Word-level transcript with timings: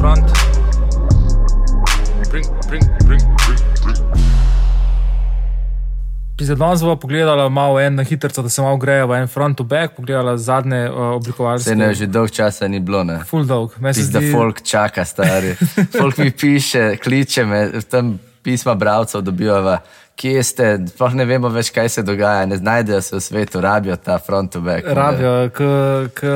front. 0.00 0.24
Bring, 2.30 2.46
bring, 2.68 2.84
bring, 3.06 3.22
bring, 3.46 3.60
bring. 3.84 3.98
Za 6.40 6.54
danes 6.54 6.80
bomo 6.80 6.96
pogledali 6.96 7.50
malo 7.50 7.80
en 7.80 7.94
na 7.94 8.02
hitro, 8.02 8.42
da 8.42 8.48
se 8.48 8.62
malo 8.62 8.76
greje 8.76 9.06
v 9.06 9.12
en 9.12 9.28
front 9.28 9.58
to 9.58 9.64
back, 9.64 9.96
pogledali 9.96 10.38
zadnje 10.38 10.90
uh, 10.90 10.96
oblikovalce. 10.96 11.64
Se 11.64 11.76
ne, 11.76 11.94
že 11.94 12.06
dolg 12.06 12.30
časa 12.30 12.68
ni 12.68 12.80
bilo, 12.80 13.04
ne. 13.04 13.18
Full 13.28 13.44
dolg. 13.44 13.76
Pis, 13.94 14.08
da 14.08 14.20
folk 14.32 14.62
čaka, 14.62 15.04
stari. 15.04 15.54
folk 16.00 16.18
mi 16.18 16.30
piše, 16.30 16.96
kliče 16.96 17.44
me, 17.44 17.68
tam 17.90 18.18
pisma 18.42 18.74
bralcev 18.74 19.20
dobiva, 19.20 19.78
kje 20.20 20.42
ste, 20.44 20.66
sploh 20.92 21.14
ne 21.16 21.24
vemo 21.24 21.48
več, 21.52 21.70
kaj 21.72 21.88
se 21.88 22.04
dogaja, 22.04 22.44
ne 22.48 22.58
znajdejo 22.60 23.00
se 23.00 23.16
v 23.16 23.20
svetu, 23.24 23.60
rabijo 23.64 23.96
ta 23.96 24.18
front 24.20 24.52
to 24.52 24.60
back. 24.60 24.84
Rabijo, 24.84 25.48
k 26.12 26.32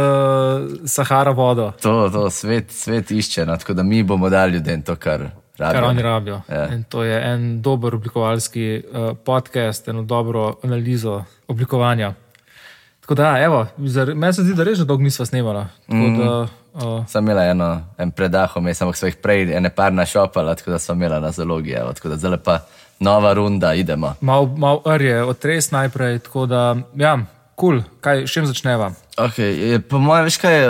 Sahara 0.88 1.34
vodo. 1.36 1.72
To, 1.84 2.08
to, 2.12 2.30
svet, 2.32 2.72
svet 2.72 3.12
išče, 3.12 3.44
no, 3.46 3.58
tako 3.60 3.76
da 3.76 3.84
mi 3.84 4.02
bomo 4.02 4.30
dali 4.32 4.56
ljudem 4.56 4.82
to, 4.82 4.96
kar. 4.96 5.28
Rabijo. 5.58 5.80
Kar 5.80 5.84
oni 5.84 6.02
rabijo. 6.02 6.40
Ja. 6.48 6.66
To 6.88 7.04
je 7.04 7.20
en 7.32 7.62
dober 7.62 7.94
oblikovalski 7.94 8.82
uh, 8.82 9.12
podcast, 9.24 9.88
eno 9.88 10.02
dobro 10.02 10.54
analizo 10.64 11.22
oblikovanja. 11.48 12.14
Tako 13.04 13.14
da, 13.14 13.34
evo, 13.38 13.66
meni 14.14 14.32
se 14.32 14.42
zdi, 14.42 14.54
da 14.56 14.64
res 14.64 14.78
že 14.80 14.86
dolgo 14.88 15.04
nismo 15.04 15.26
snemali. 15.28 15.66
Mm. 15.92 16.20
Uh, 16.74 17.04
sem 17.06 17.22
imela 17.22 17.44
eno, 17.52 17.68
en 18.00 18.10
predah, 18.10 18.56
me 18.64 18.74
samo 18.74 18.92
svojih 18.96 19.20
prej, 19.22 19.52
ene 19.54 19.70
par 19.70 19.92
našopala, 19.92 20.56
tako 20.58 20.72
da 20.72 20.78
sem 20.78 20.96
imela 20.96 21.20
na 21.20 21.30
zalogi, 21.30 21.76
evo, 21.76 21.92
tako 21.92 22.08
da 22.08 22.16
zdaj 22.16 22.40
pa 22.44 22.58
nova 23.00 23.32
runda, 23.34 23.74
idemo. 23.74 24.14
Mal, 24.20 24.48
mal 24.56 24.80
rje, 24.84 25.24
otres 25.24 25.70
najprej, 25.70 26.18
tako 26.18 26.46
da, 26.46 26.76
ja, 26.96 27.18
kul, 27.54 27.80
cool. 27.80 27.82
kaj, 28.00 28.26
s 28.26 28.32
čim 28.32 28.46
začneva? 28.46 28.92
Okay, 29.16 29.54
je, 29.72 29.80
po 29.80 29.98
mojem, 29.98 30.24
veš 30.26 30.38
kaj, 30.42 30.66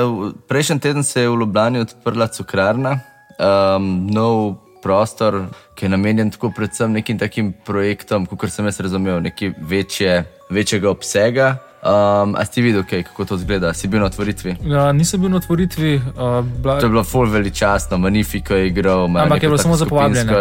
prejšnji 0.49 0.81
teden 0.81 1.05
se 1.05 1.25
je 1.25 1.31
v 1.31 1.41
Ljubljani 1.41 1.85
odprla 1.85 2.27
cukrarna, 2.27 2.99
um, 3.39 4.07
nov 4.13 4.57
prostor, 4.85 5.47
ki 5.75 5.87
je 5.87 5.95
namenjen 5.95 6.31
tako 6.31 6.51
predvsem 6.57 6.93
nekim 6.93 7.19
takim 7.19 7.53
projektom, 7.65 8.27
kot 8.27 8.53
sem 8.53 8.69
jaz 8.69 8.81
razumel, 8.85 9.23
nekaj 9.25 9.55
večje, 9.59 10.25
večjega 10.51 10.91
obsega. 10.91 11.55
Um, 11.85 12.35
a 12.37 12.45
si 12.45 12.63
videl, 12.63 12.81
okay, 12.81 13.03
kako 13.03 13.25
to 13.25 13.35
izgleda? 13.35 13.75
Si 13.75 13.89
bil 13.89 14.01
na 14.01 14.07
otvoritvi? 14.07 14.57
Ja, 14.65 14.93
nisem 14.93 15.21
bil 15.21 15.31
na 15.31 15.37
otvoritvi. 15.37 15.97
Uh, 15.97 16.47
bla... 16.63 16.79
To 16.81 16.87
je 16.87 16.91
bilo 16.91 17.05
full 17.05 17.29
veličastno, 17.31 17.99
magnifico 17.99 18.57
je 18.57 18.67
igral. 18.67 19.05
Ampak 19.05 19.43
je 19.43 19.49
bilo 19.49 19.59
samo 19.59 19.77
za 19.77 19.87
povabljene. 19.87 20.33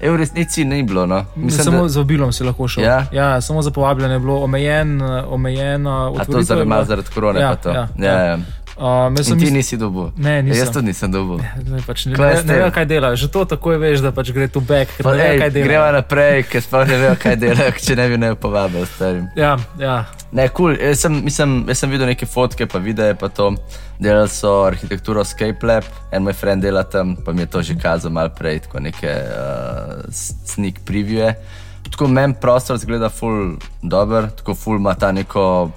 E, 0.00 0.10
v 0.10 0.16
resnici 0.16 0.64
ni 0.64 0.82
bilo. 0.82 1.06
No. 1.06 1.24
Mislim, 1.36 1.64
samo 1.64 1.82
da... 1.82 1.88
z 1.88 2.00
obilom 2.00 2.32
si 2.32 2.44
lahko 2.44 2.68
šel. 2.68 2.84
Ja? 2.84 3.06
Ja, 3.12 3.40
samo 3.40 3.62
za 3.62 3.70
povabljene 3.70 4.14
je 4.14 4.18
bilo 4.18 4.40
omejen, 4.44 5.02
omejen. 5.26 5.86
A 5.86 6.24
to 6.24 6.42
zaradi, 6.42 6.68
malo 6.68 6.84
zaradi 6.84 7.08
korone? 7.14 7.40
Ja, 7.40 7.56
ja, 7.64 7.72
ja. 7.72 7.88
ja. 7.98 8.24
ja. 8.24 8.38
Uh, 8.76 9.14
ti 9.14 9.34
mis... 9.34 9.50
nisi 9.52 9.76
dobil. 9.76 10.08
Ne, 10.16 10.42
nisem. 10.42 10.60
Jaz 10.60 10.70
tudi 10.72 10.86
nisem 10.86 11.12
dobil. 11.12 11.42
Ne, 11.68 11.82
pač 11.86 12.06
ne, 12.08 12.16
ne, 12.16 12.30
ne 12.48 12.56
vem, 12.62 12.70
kaj 12.72 12.86
dela. 12.88 13.12
Že 13.16 13.28
to 13.34 13.44
takoj 13.52 13.76
veš, 13.82 14.00
da 14.00 14.14
pač 14.16 14.32
gre 14.32 14.48
tu 14.48 14.62
back. 14.64 14.96
Pa, 15.04 15.12
ne, 15.18 15.28
ej, 15.36 15.52
gremo 15.52 15.90
naprej, 15.92 16.46
ker 16.48 16.64
sploh 16.64 16.88
ne 16.88 16.98
vem, 17.02 17.16
kaj 17.20 17.36
dela, 17.42 17.68
če 17.76 17.96
ne 18.00 18.08
bi 18.08 18.20
ne 18.22 18.32
povabil. 18.40 18.88
Ja, 19.36 19.54
ja. 19.76 19.96
Ne, 20.32 20.48
kul. 20.48 20.72
Cool. 20.72 20.80
Jaz, 20.80 21.04
jaz 21.04 21.82
sem 21.82 21.92
videl 21.92 22.08
neke 22.14 22.26
fotke, 22.26 22.66
pa 22.70 22.80
videe, 22.80 23.12
pa 23.18 23.28
to. 23.28 23.52
Delali 24.02 24.28
so 24.32 24.64
arhitekturo 24.66 25.22
Scape 25.24 25.66
Lab, 25.66 25.86
en 26.10 26.24
moj 26.26 26.34
friend 26.34 26.64
dela 26.64 26.82
tam, 26.82 27.14
pa 27.14 27.30
mi 27.32 27.44
je 27.44 27.50
to 27.52 27.62
že 27.62 27.76
kazal 27.78 28.10
malo 28.10 28.32
prej, 28.34 28.64
tako 28.64 28.80
neke 28.82 29.06
uh, 29.06 30.00
sneak 30.10 30.80
preview. 30.88 31.30
Tako 31.92 32.08
meni 32.08 32.34
prostor 32.40 32.80
zgleda 32.82 33.12
full 33.12 33.60
dober, 33.82 34.30
tako 34.40 34.56
full 34.58 34.80
ima 34.80 34.94
ta 34.94 35.12
neko 35.12 35.70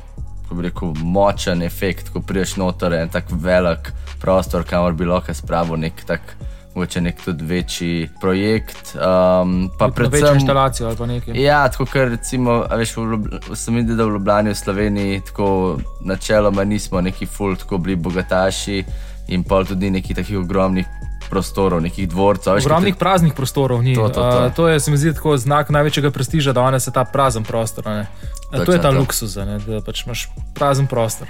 kako 0.46 0.56
bi 0.56 0.68
rekel, 0.70 0.94
močen 1.02 1.62
efekt, 1.66 2.10
ko 2.14 2.22
priješ 2.22 2.56
noter 2.62 2.94
en 2.94 3.10
tak 3.10 3.32
velik 3.32 3.92
prostor, 4.22 4.64
kamor 4.64 4.94
bi 4.94 5.10
lahko 5.10 5.34
spravil 5.34 5.82
nek 5.82 6.06
tak. 6.06 6.36
Mogoče 6.76 7.00
nek 7.02 7.22
tudi 7.24 7.46
večji 7.48 8.10
projekt. 8.20 8.98
Um, 9.00 9.70
pa 9.80 9.88
predvsem 9.88 10.26
večjo 10.26 10.34
instalacijo 10.34 10.88
ali 10.88 10.98
pa 10.98 11.06
nekaj. 11.06 11.38
Ja, 11.42 11.62
tako 11.72 11.86
kot 11.86 12.10
recimo, 12.12 12.58
veš, 12.68 12.92
sem 13.56 13.76
videl, 13.80 13.96
da 13.96 14.04
v 14.04 14.18
Ljubljani, 14.18 14.52
v 14.52 14.56
Sloveniji, 14.60 15.22
tako 15.30 15.48
načeloma 16.04 16.64
nismo 16.68 17.02
neki 17.02 17.26
fult, 17.26 17.64
tako 17.64 17.78
bili 17.78 17.96
bogataši 17.96 18.84
in 19.28 19.44
pa 19.44 19.64
tudi 19.64 19.90
neki 19.90 20.14
takih 20.14 20.40
ogromnih 20.40 20.86
prostorov, 21.30 21.82
nekih 21.82 22.10
dvorcev. 22.10 22.60
Ogromnih 22.62 22.96
praznih 22.96 23.34
prostorov 23.34 23.84
ni. 23.84 23.96
To, 23.96 24.10
to, 24.10 24.22
to. 24.22 24.46
Uh, 24.46 24.54
to 24.56 24.68
je, 24.68 24.80
se 24.80 24.92
mi 24.92 24.98
zdi, 24.98 25.14
tako 25.14 25.38
znak 25.38 25.70
največjega 25.70 26.12
prestiža, 26.12 26.54
da 26.54 26.62
danes 26.62 26.88
je 26.88 26.94
ta 26.94 27.06
prazen 27.06 27.44
prostor. 27.44 27.88
To 28.52 28.72
je 28.72 28.82
ta 28.82 28.92
to. 28.92 29.00
luksuz, 29.00 29.36
ne? 29.36 29.60
da 29.68 29.82
pač 29.82 30.06
imaš 30.06 30.30
prazen 30.54 30.88
prostor. 30.88 31.28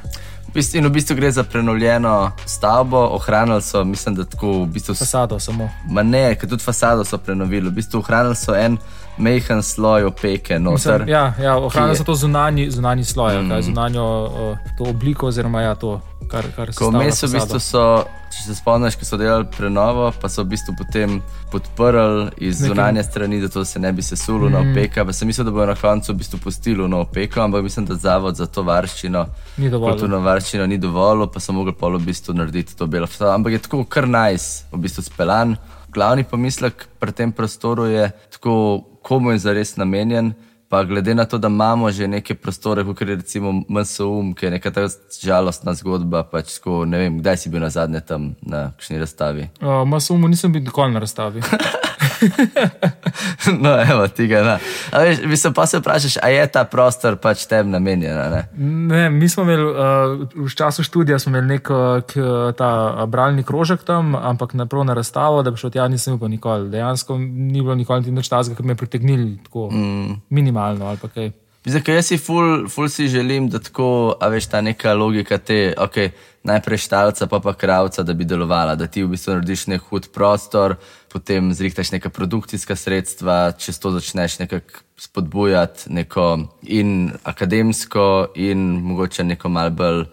In 0.74 0.86
v 0.88 0.90
bistvu 0.90 1.16
gre 1.16 1.32
za 1.32 1.44
prenovljeno 1.44 2.32
stavbo, 2.46 2.98
ohranili 2.98 3.62
so, 3.62 3.84
mislim, 3.84 4.16
da 4.16 4.26
tako 4.26 4.52
v 4.64 4.66
bistvu. 4.66 4.96
Fasado 4.96 5.40
samo. 5.40 5.70
Ma 5.90 6.04
ne, 6.04 6.36
ker 6.36 6.50
tudi 6.50 6.64
fasado 6.64 7.04
so 7.04 7.18
prenovili. 7.18 7.70
V 7.70 7.76
bistvu 7.76 8.00
ohranili 8.00 8.36
so 8.36 8.56
en 8.56 8.78
mehen 9.18 9.64
sloj 9.64 10.04
opeke. 10.04 10.60
Mislim, 10.60 11.08
ja, 11.08 11.34
ja 11.42 11.58
ohranili 11.58 11.98
so 11.98 12.04
to 12.04 12.16
zunanji, 12.16 12.70
zunanji 12.72 13.04
sloj, 13.04 13.42
mm. 13.42 13.62
zunanjo 13.62 14.06
uh, 14.24 14.90
obliko 14.90 15.28
oziroma 15.28 15.62
ja, 15.62 15.76
to 15.76 16.02
kar, 16.32 16.46
kar 16.56 16.74
se 16.74 16.84
dogaja. 16.84 17.12
V 17.22 17.32
bistvu 17.32 17.60
so, 17.60 18.04
če 18.36 18.44
se 18.44 18.56
spomniš, 18.58 18.98
ki 19.00 19.08
so 19.08 19.18
delali 19.18 19.48
prenovo, 19.52 20.10
pa 20.22 20.30
so 20.32 20.44
v 20.44 20.52
bistvu 20.54 20.76
potem 20.78 21.18
podprli 21.52 22.30
iz 22.48 22.60
zunanje 22.62 23.04
strani, 23.08 23.40
da 23.42 23.66
se 23.66 23.80
ne 23.80 23.92
bi 23.96 24.04
sesulo 24.04 24.50
mm. 24.50 24.54
na 24.54 24.62
opeka. 24.64 25.06
Pa 25.06 25.14
sem 25.16 25.30
mislil, 25.30 25.48
da 25.48 25.54
bojo 25.56 25.70
na 25.72 25.76
koncu 25.80 26.12
v 26.14 26.18
bistvu 26.20 26.40
pustili 26.44 26.88
na 26.90 27.02
opeko, 27.06 27.42
ampak 27.42 27.64
mislim, 27.64 27.88
da 27.90 27.96
zavod 27.96 28.36
za 28.36 28.48
to 28.48 28.64
varščino, 28.68 29.26
kulturno 29.58 30.20
varščino, 30.26 30.68
ni 30.68 30.78
dovolj, 30.82 31.28
pa 31.34 31.40
so 31.40 31.56
mogli 31.56 31.74
polo 31.74 32.02
v 32.02 32.12
bistvu 32.12 32.36
narediti 32.36 32.76
to 32.76 32.88
belo. 32.92 33.08
Ampak 33.32 33.56
je 33.56 33.64
tako 33.68 33.84
kar 33.90 34.08
najs, 34.08 34.36
nice, 34.36 34.66
v 34.72 34.82
bistvu 34.84 35.06
spelan. 35.06 35.56
Glavni 35.96 36.26
pomislek 36.28 36.88
pri 37.00 37.12
tem 37.16 37.32
prostoru 37.32 37.88
je 37.88 38.10
tako, 38.36 38.84
komu 39.02 39.32
je 39.32 39.40
zares 39.46 39.78
namenjen. 39.78 40.34
Pa 40.76 40.84
glede 40.84 41.16
na 41.16 41.26
to, 41.26 41.38
da 41.38 41.48
imamo 41.48 41.92
že 41.92 42.08
neke 42.08 42.36
prostore, 42.36 42.84
kot 42.84 43.02
je 43.02 43.16
recimo 43.16 43.64
MSUM, 43.70 44.34
ki 44.36 44.46
je 44.46 44.50
neka 44.52 44.72
ta 44.72 44.82
žalostna 45.24 45.72
zgodba, 45.74 46.26
pač 46.28 46.58
ko, 46.60 46.84
ne 46.86 47.00
vem, 47.00 47.22
kdaj 47.24 47.38
si 47.38 47.50
bil 47.50 47.64
na 47.64 47.70
zadnje 47.72 48.02
tam 48.04 48.34
na 48.44 48.74
kakšni 48.76 49.00
razstavi. 49.00 49.48
Uh, 49.64 49.88
MSUM 49.88 50.28
nisem 50.28 50.52
bil 50.52 50.68
nikoli 50.68 50.92
na 50.92 51.00
razstavi. 51.00 51.40
no, 53.64 53.74
evo, 53.82 54.08
tega 54.08 54.44
ne. 54.44 54.56
Veš, 54.94 55.22
bi 55.30 55.38
se 55.38 55.52
pa 55.54 55.66
se 55.66 55.80
vprašal, 55.80 56.18
a 56.24 56.30
je 56.34 56.48
ta 56.52 56.64
prostor 56.70 57.18
pač 57.22 57.46
tem 57.50 57.70
namenjen? 57.72 58.18
Ne? 58.32 58.42
ne, 58.90 59.10
mi 59.10 59.30
smo 59.30 59.44
imeli 59.44 59.66
uh, 59.70 60.26
v 60.36 60.50
času 60.56 60.84
študija 60.84 61.18
nek 61.26 61.70
ta 62.58 63.06
bralni 63.08 63.44
krožek 63.44 63.84
tam, 63.84 64.16
ampak 64.16 64.54
na 64.54 64.66
prvo 64.66 64.84
na 64.84 64.94
razstavo, 64.94 65.44
da 65.44 65.52
bi 65.52 65.58
šel 65.58 65.72
tja, 65.72 65.88
nisem 65.88 66.20
bil 66.20 66.30
nikoli. 66.30 66.70
Dejansko 66.70 67.18
ni 67.20 67.62
bilo 67.62 67.76
nikoli 67.76 68.12
nič 68.12 68.30
tazga, 68.30 68.56
ki 68.56 68.64
bi 68.64 68.74
me 68.74 68.76
pritegnili 68.76 69.38
tako 69.44 69.70
mm. 69.72 70.22
minimalno 70.30 70.88
ali 70.88 71.02
pa 71.02 71.08
kaj. 71.08 71.32
Zdaj, 71.66 71.96
jaz 71.96 72.06
si 72.12 72.18
ful, 72.22 72.68
ful 72.70 72.86
si 72.94 73.08
želim, 73.10 73.48
da 73.50 73.58
tako, 73.60 74.14
a 74.22 74.28
veš, 74.30 74.46
ta 74.52 74.60
neka 74.62 74.94
logika 74.94 75.40
te, 75.42 75.74
ok, 75.78 75.96
najprej 76.46 76.78
štalca, 76.78 77.26
pa 77.28 77.40
pa 77.42 77.56
kravca, 77.58 78.04
da 78.06 78.14
bi 78.14 78.26
delovala, 78.26 78.76
da 78.78 78.86
ti 78.88 79.02
v 79.04 79.16
bistvu 79.16 79.34
narediš 79.34 79.66
nek 79.74 79.88
hud 79.90 80.12
prostor, 80.14 80.76
potem 81.16 81.54
zrihtaš 81.56 81.94
neka 81.96 82.10
produkcijska 82.12 82.76
sredstva, 82.76 83.54
če 83.56 83.72
to 83.80 83.94
začneš 83.96 84.40
nekako 84.42 84.84
spodbujati, 85.00 85.88
neko 85.96 86.26
in 86.68 87.14
akademsko, 87.24 88.34
in 88.36 88.66
mogoče 88.84 89.24
neko 89.24 89.48
malce 89.50 89.78
bolj 89.80 90.04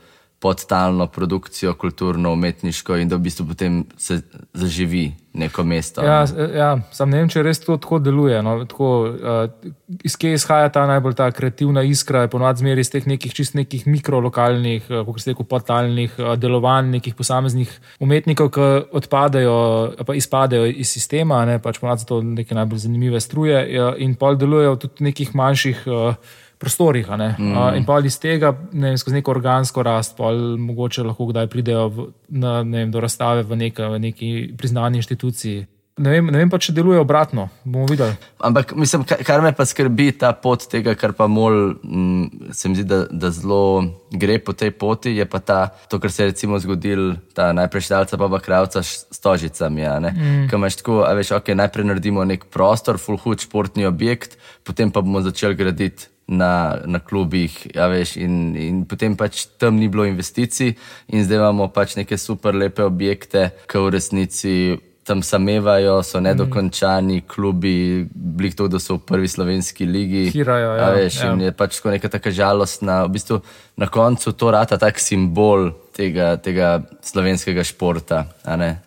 podtalno 0.43 1.07
produkcijo, 1.07 1.75
kulturno, 1.79 2.33
umetniško, 2.33 2.97
in 2.99 3.09
da 3.09 3.17
v 3.17 3.29
bistvu 3.29 3.45
potem 3.47 3.85
se 3.97 4.21
zaživi 4.53 5.13
neko 5.39 5.63
mesto. 5.65 6.03
Ja, 6.03 6.25
ja 6.55 6.71
sam 6.91 7.13
ne 7.13 7.21
vem, 7.21 7.29
če 7.31 7.45
res 7.47 7.63
to 7.63 7.77
tako 7.79 8.01
deluje. 8.03 8.41
No, 8.43 8.57
tako, 8.67 8.89
uh, 9.07 10.03
iz 10.03 10.19
kje 10.19 10.35
izhaja 10.35 10.73
ta 10.75 10.83
najbolj 10.91 11.15
ta 11.21 11.31
kreativna 11.31 11.87
iskra, 11.87 12.25
ponovadi 12.33 12.65
zmeri 12.65 12.83
iz 12.83 12.91
teh 12.91 13.06
nekih 13.06 13.39
čist 13.39 13.55
nekih 13.55 13.87
mikrolokalnih, 13.87 14.91
uh, 14.91 15.06
kot 15.06 15.23
ste 15.23 15.37
rekli, 15.37 15.47
podtalnih 15.55 16.19
uh, 16.19 16.35
delovanj 16.43 16.91
nekih 16.99 17.15
posameznih 17.15 17.79
umetnikov, 18.03 18.50
ki 18.59 18.71
odpadajo, 18.99 19.56
pa 20.03 20.19
izpadejo 20.19 20.67
iz 20.75 20.91
sistema, 20.91 21.45
ne, 21.47 21.61
pač 21.62 21.79
ponovadi 21.79 22.03
so 22.03 22.17
to 22.17 22.23
neke 22.35 22.59
najbolj 22.59 22.88
zanimive 22.88 23.23
struje 23.23 23.62
uh, 23.62 23.93
in 24.03 24.19
pol 24.19 24.35
delujejo 24.43 24.81
tudi 24.88 25.05
v 25.05 25.12
nekih 25.12 25.37
manjših. 25.38 25.87
Uh, 25.87 26.41
prostorih. 26.62 27.11
Mm. 27.11 27.53
Uh, 27.53 27.75
in 27.76 27.85
pa 27.88 27.99
iz 28.06 28.20
tega, 28.23 28.55
ne 28.73 28.93
vem, 28.93 29.00
skozi 29.00 29.19
neko 29.19 29.35
organsko 29.35 29.82
rast, 29.82 30.14
pa 30.19 30.31
mogoče 30.32 31.03
lahko 31.09 31.26
kdaj 31.32 31.50
pridejo 31.50 31.88
v, 31.91 32.09
na, 32.31 32.61
vem, 32.62 32.91
do 32.94 33.03
razstave 33.03 33.43
v, 33.43 33.59
neka, 33.67 33.91
v 33.97 34.03
neki 34.06 34.32
priznani 34.59 35.03
inštituciji. 35.03 35.67
Ne 36.00 36.09
vem, 36.09 36.29
ne 36.32 36.41
vem 36.41 36.49
pa, 36.49 36.56
če 36.56 36.73
deluje 36.73 36.97
obratno. 37.03 37.50
Bomo 37.69 37.85
videli. 37.91 38.14
Ampak, 38.41 38.70
mislim, 38.81 39.03
kar 39.05 39.43
me 39.44 39.50
pa 39.53 39.67
skrbi, 39.69 40.06
ta 40.17 40.31
pot 40.32 40.64
tega, 40.73 40.94
kar 40.97 41.12
pa 41.19 41.26
mol, 41.29 41.75
m, 41.85 42.23
mm, 42.23 42.55
se 42.56 42.70
mi 42.70 42.79
zdi, 42.79 42.87
da, 42.88 43.03
da 43.11 43.29
zelo 43.35 43.59
gre 44.09 44.38
po 44.41 44.55
tej 44.56 44.73
poti, 44.73 45.12
je 45.19 45.26
pa 45.29 45.43
ta, 45.44 45.59
to, 45.93 46.00
kar 46.00 46.14
se 46.14 46.23
je 46.23 46.31
recimo 46.31 46.56
zgodil, 46.62 47.19
ta 47.37 47.50
najprej 47.53 47.85
štalca, 47.91 48.17
pa 48.17 48.31
pa 48.32 48.41
kravca 48.41 48.81
s 48.87 49.20
tožicami. 49.20 49.85
Mm. 49.85 50.47
Kaj 50.49 50.62
imaš 50.62 50.81
tako, 50.81 51.03
a 51.05 51.12
veš, 51.19 51.35
ok, 51.37 51.53
najprej 51.61 51.91
naredimo 51.91 52.25
nek 52.25 52.49
prostor, 52.49 52.97
full 52.97 53.20
hood 53.20 53.44
športni 53.44 53.85
objekt, 53.85 54.41
potem 54.64 54.94
pa 54.94 55.05
bomo 55.05 55.20
začeli 55.20 55.61
graditi 55.61 56.09
na, 56.27 56.79
na 56.87 56.99
klubih, 56.99 57.55
ja, 57.75 57.89
veš, 57.91 58.17
in, 58.17 58.55
in 58.57 58.85
potem 58.89 59.17
pač 59.19 59.47
tam 59.59 59.77
ni 59.81 59.89
bilo 59.93 60.07
investicij, 60.09 60.75
in 61.13 61.27
zdaj 61.27 61.43
imamo 61.43 61.69
pač 61.75 61.97
neke 61.99 62.19
super 62.19 62.57
lepe 62.57 62.85
objekte, 62.87 63.51
ki 63.69 63.83
v 63.83 63.93
resnici 63.93 64.55
tam 65.03 65.23
samevajo, 65.23 65.97
so 66.07 66.21
nedokončani, 66.23 67.25
klubi, 67.27 68.07
blik 68.15 68.55
to, 68.55 68.69
da 68.71 68.79
so 68.79 69.01
v 69.01 69.07
prvi 69.07 69.29
slovenski 69.29 69.87
ligi. 69.87 70.29
Hirajo, 70.31 70.77
ja, 70.79 70.91
veš, 70.95 71.17
ja. 71.25 71.33
in 71.33 71.43
je 71.43 71.55
pač 71.59 71.81
tako 71.81 71.97
neka 71.97 72.11
taka 72.13 72.31
žalostna, 72.31 73.03
v 73.09 73.17
bistvu 73.19 73.41
na 73.83 73.91
koncu 73.91 74.33
to 74.33 74.53
rata 74.55 74.79
tak 74.79 75.03
simbol 75.03 75.73
tega, 75.97 76.37
tega 76.39 76.85
slovenskega 77.03 77.67
športa. 77.67 78.29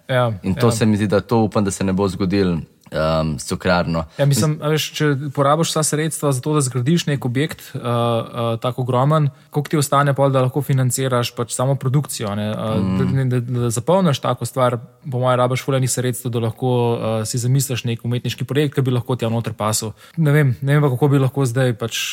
Ja, 0.08 0.32
in 0.42 0.56
to 0.56 0.72
ja. 0.72 0.78
se 0.80 0.88
mi 0.88 0.96
zdi, 0.96 1.12
da 1.12 1.20
to 1.20 1.44
upam, 1.50 1.68
da 1.68 1.72
se 1.72 1.84
ne 1.84 1.94
bo 1.94 2.08
zgodilo 2.08 2.62
um, 2.96 3.36
s 3.40 3.46
cukrarno. 3.46 4.06
Ja, 4.18 4.26
mislim, 4.26 4.58
veš, 4.62 4.88
če 4.96 5.10
porabiš 5.36 5.74
vsa 5.74 5.84
sredstva 5.84 6.32
za 6.32 6.42
to, 6.42 6.56
da 6.56 6.64
zgradiš 6.66 7.06
nek 7.10 7.26
objekt, 7.26 7.64
uh, 7.74 7.82
uh, 7.82 8.50
tako 8.62 8.86
ogromen, 8.86 9.30
koliko 9.50 9.74
ti 9.74 9.82
ostane, 9.82 10.14
pol, 10.18 10.32
da 10.34 10.46
lahko 10.48 10.64
financiraš 10.66 11.34
pač 11.36 11.54
samo 11.56 11.76
produkcijo. 11.76 12.36
ne? 12.36 12.50
Uh, 12.52 12.80
mm. 12.80 13.16
Da, 13.30 13.40
da, 13.40 13.60
da 13.60 13.70
zapolniš 13.70 14.20
tako 14.24 14.46
stvar, 14.46 14.80
po 15.12 15.20
mojem, 15.20 15.40
rabiš 15.40 15.66
fulejnih 15.66 15.92
sredstev, 15.92 16.32
da 16.32 16.48
lahko 16.48 16.72
uh, 16.96 17.20
si 17.28 17.42
zamisliš 17.42 17.86
nek 17.86 18.06
umetniški 18.06 18.48
projekt, 18.48 18.76
ki 18.76 18.86
bi 18.86 18.96
lahko 18.96 19.16
ti 19.16 19.30
noter 19.30 19.54
pasel. 19.54 19.94
Ne 20.18 20.32
vem, 20.32 20.56
ne 20.62 20.78
vem 20.78 20.88
pa, 20.88 20.94
kako 20.96 21.12
bi 21.14 21.22
lahko 21.22 21.46
zdaj 21.46 21.78
pač. 21.80 22.06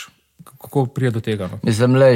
Kako 0.43 0.89
pride 0.91 1.13
do 1.15 1.21
tega? 1.23 1.47
No? 1.47 1.61
Mislim, 1.63 1.95
da 1.95 2.09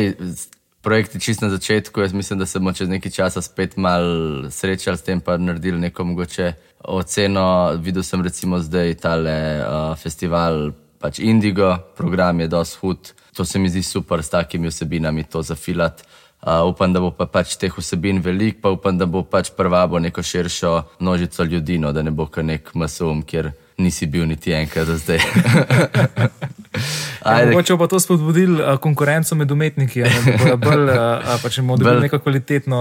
projekti 0.86 1.20
čist 1.20 1.42
na 1.42 1.50
začetku, 1.50 2.00
jaz 2.00 2.12
mislim, 2.12 2.38
da 2.38 2.46
se 2.46 2.58
bomo 2.58 2.72
čez 2.72 2.88
nekaj 2.88 3.10
časa 3.10 3.42
spet 3.42 3.76
mal 3.76 4.04
srečali 4.50 4.98
s 4.98 5.02
tem, 5.02 5.20
pa 5.20 5.34
naredili 5.36 5.80
neko 5.80 6.04
mogoče 6.04 6.52
oceno. 6.84 7.76
Videl 7.80 8.02
sem 8.02 8.22
recimo 8.22 8.58
zdaj 8.58 8.94
tale 9.00 9.36
uh, 9.60 9.96
festival, 9.98 10.72
pač 10.98 11.18
Indigo, 11.18 11.76
program 11.96 12.40
je 12.40 12.48
dosti 12.48 12.78
hud. 12.80 13.12
To 13.36 13.44
se 13.44 13.58
mi 13.58 13.68
zdi 13.68 13.82
super 13.82 14.22
s 14.22 14.32
takimi 14.32 14.68
vsebinami 14.68 15.24
to 15.24 15.42
zafilati. 15.42 16.04
Uh, 16.46 16.68
upam, 16.68 16.92
da 16.92 17.00
bo 17.00 17.10
pa 17.10 17.26
pač 17.26 17.56
teh 17.58 17.72
vsebin 17.72 18.20
veliko, 18.22 18.60
pa 18.60 18.70
upam, 18.70 18.98
da 18.98 19.06
bo 19.06 19.24
pač 19.24 19.50
prvabo 19.56 19.98
neko 19.98 20.22
širšo 20.22 20.82
množico 21.00 21.44
ljudi, 21.44 21.78
no, 21.78 21.92
da 21.92 22.02
ne 22.02 22.10
bo 22.10 22.26
kar 22.26 22.44
nek 22.44 22.74
masum, 22.74 23.22
kjer 23.22 23.50
nisi 23.78 24.06
bil 24.06 24.28
niti 24.28 24.52
enkrat 24.52 24.86
do 24.86 24.96
zdaj. 24.96 25.20
Ja, 27.28 27.46
mogoče 27.46 27.74
bo 27.74 27.78
pa 27.78 27.88
to 27.88 28.00
spodbudil 28.00 28.52
uh, 28.56 28.76
konkurenco 28.78 29.34
med 29.34 29.50
umetniki, 29.50 30.02
a 30.02 30.06
da 30.06 30.34
bodo 30.34 30.56
bolj, 30.58 30.84
uh, 30.84 30.98
pač 31.42 31.58
bomo 31.58 31.76
dobili 31.76 31.90
Bolj- 31.92 32.02
neka 32.02 32.18
kvalitetno, 32.18 32.78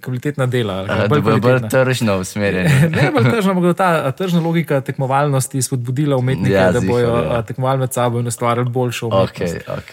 kvalitetna 0.00 0.46
dela. 0.46 0.76
kaj, 0.82 0.96
da 0.98 1.08
bo 1.08 1.20
bolj 1.20 1.40
kvalitetna. 1.40 1.68
tržno 1.70 2.18
usmerjen. 2.18 2.66
Ne, 2.96 3.10
bolj 3.10 3.24
tržno, 3.26 3.50
ampak 3.50 3.64
bo 3.64 3.72
ta 3.74 3.90
a, 4.02 4.12
tržna 4.12 4.40
logika 4.40 4.80
tekmovalnosti 4.80 5.62
spodbudila 5.62 6.16
umetnike, 6.16 6.52
Ja, 6.52 6.72
da 6.72 6.80
bojo 6.80 7.16
ja. 7.16 7.32
ja. 7.32 7.42
tekmovali 7.42 7.78
med 7.78 7.92
sabo 7.92 8.18
in 8.18 8.26
ustvarjali 8.26 8.70
boljšo 8.70 9.06
umetnost. 9.06 9.56
ok. 9.68 9.92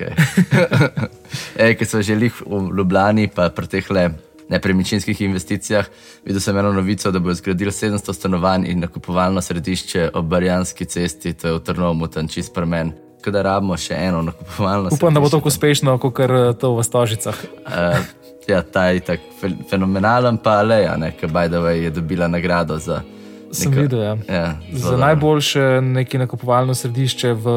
Ej, 1.57 1.75
Ker 1.75 1.87
so 1.87 2.01
želi 2.01 2.29
v 2.29 2.43
Ljubljani, 2.71 3.27
pa 3.27 3.49
pri 3.49 3.67
teh 3.67 3.91
le 3.91 4.09
nepremičninskih 4.45 5.21
investicijah, 5.21 5.85
videl 6.25 6.41
sem 6.41 6.57
eno 6.57 6.71
novico, 6.71 7.11
da 7.11 7.19
bodo 7.19 7.33
zgradili 7.33 7.71
700 7.71 8.13
stanovanj 8.13 8.65
in 8.67 8.79
nakupovalno 8.79 9.41
središče 9.41 10.09
ob 10.13 10.25
Barjanski 10.25 10.85
cesti, 10.85 11.33
to 11.33 11.47
je 11.47 11.53
v 11.53 11.59
Trnovu, 11.61 12.07
tam 12.07 12.27
čist 12.27 12.53
premen. 12.53 12.91
Tako 13.23 13.31
da 13.31 13.41
rabimo 13.41 13.77
še 13.79 13.95
eno 13.95 14.21
nakupovalno 14.21 14.89
Upam, 14.91 15.13
da 15.15 15.21
bo 15.23 15.29
tako 15.31 15.47
uspešno, 15.47 15.95
kot 15.97 16.19
eh, 16.19 16.51
to 16.59 16.73
v 16.75 16.83
Stožicah. 16.83 17.37
Uh, 17.63 17.95
ja, 18.51 18.59
ta 18.61 18.89
je 18.91 18.99
tako 18.99 19.23
fe- 19.39 19.55
fenomenalen, 19.69 20.35
pa 20.37 20.57
Aleja, 20.59 20.97
ki 21.15 21.31
by 21.31 21.47
the 21.47 21.61
way 21.63 21.87
je 21.87 21.89
dobila 21.95 22.27
nagrado 22.27 22.75
za. 22.77 22.99
Sem 23.51 23.71
neko- 23.71 23.81
videl, 23.81 24.01
ja. 24.01 24.17
Ja, 24.27 24.45
zelo 24.67 24.79
Za 24.79 24.89
dobro. 24.89 25.05
najboljše 25.05 25.81
neki 25.81 26.17
nakupovalno 26.17 26.75
središče 26.75 27.33
v 27.33 27.47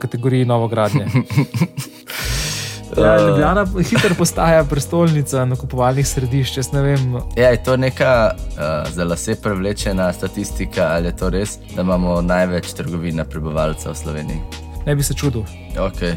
kategoriji 0.00 0.44
novogradnje. 0.44 1.06
Ja, 2.96 3.28
Ljubljana 3.28 3.66
hitro 3.90 4.14
postaja 4.14 4.64
prestolnica 4.64 5.44
nakupovalnih 5.44 6.08
središč. 6.08 6.58
Ja, 7.36 7.48
je 7.48 7.62
to 7.64 7.76
neka 7.76 8.30
uh, 8.30 8.92
za 8.92 9.04
lase 9.04 9.34
prevlečena 9.42 10.12
statistika, 10.12 10.88
ali 10.90 11.06
je 11.06 11.16
to 11.16 11.30
res, 11.30 11.58
da 11.76 11.82
imamo 11.82 12.20
največ 12.22 12.72
trgovin 12.72 13.16
na 13.16 13.24
prebivalca 13.24 13.90
v 13.90 13.96
Sloveniji? 13.96 14.63
Ne 14.86 14.96
bi 14.96 15.02
se 15.02 15.14
čudil. 15.14 15.44
Okay. 15.78 16.16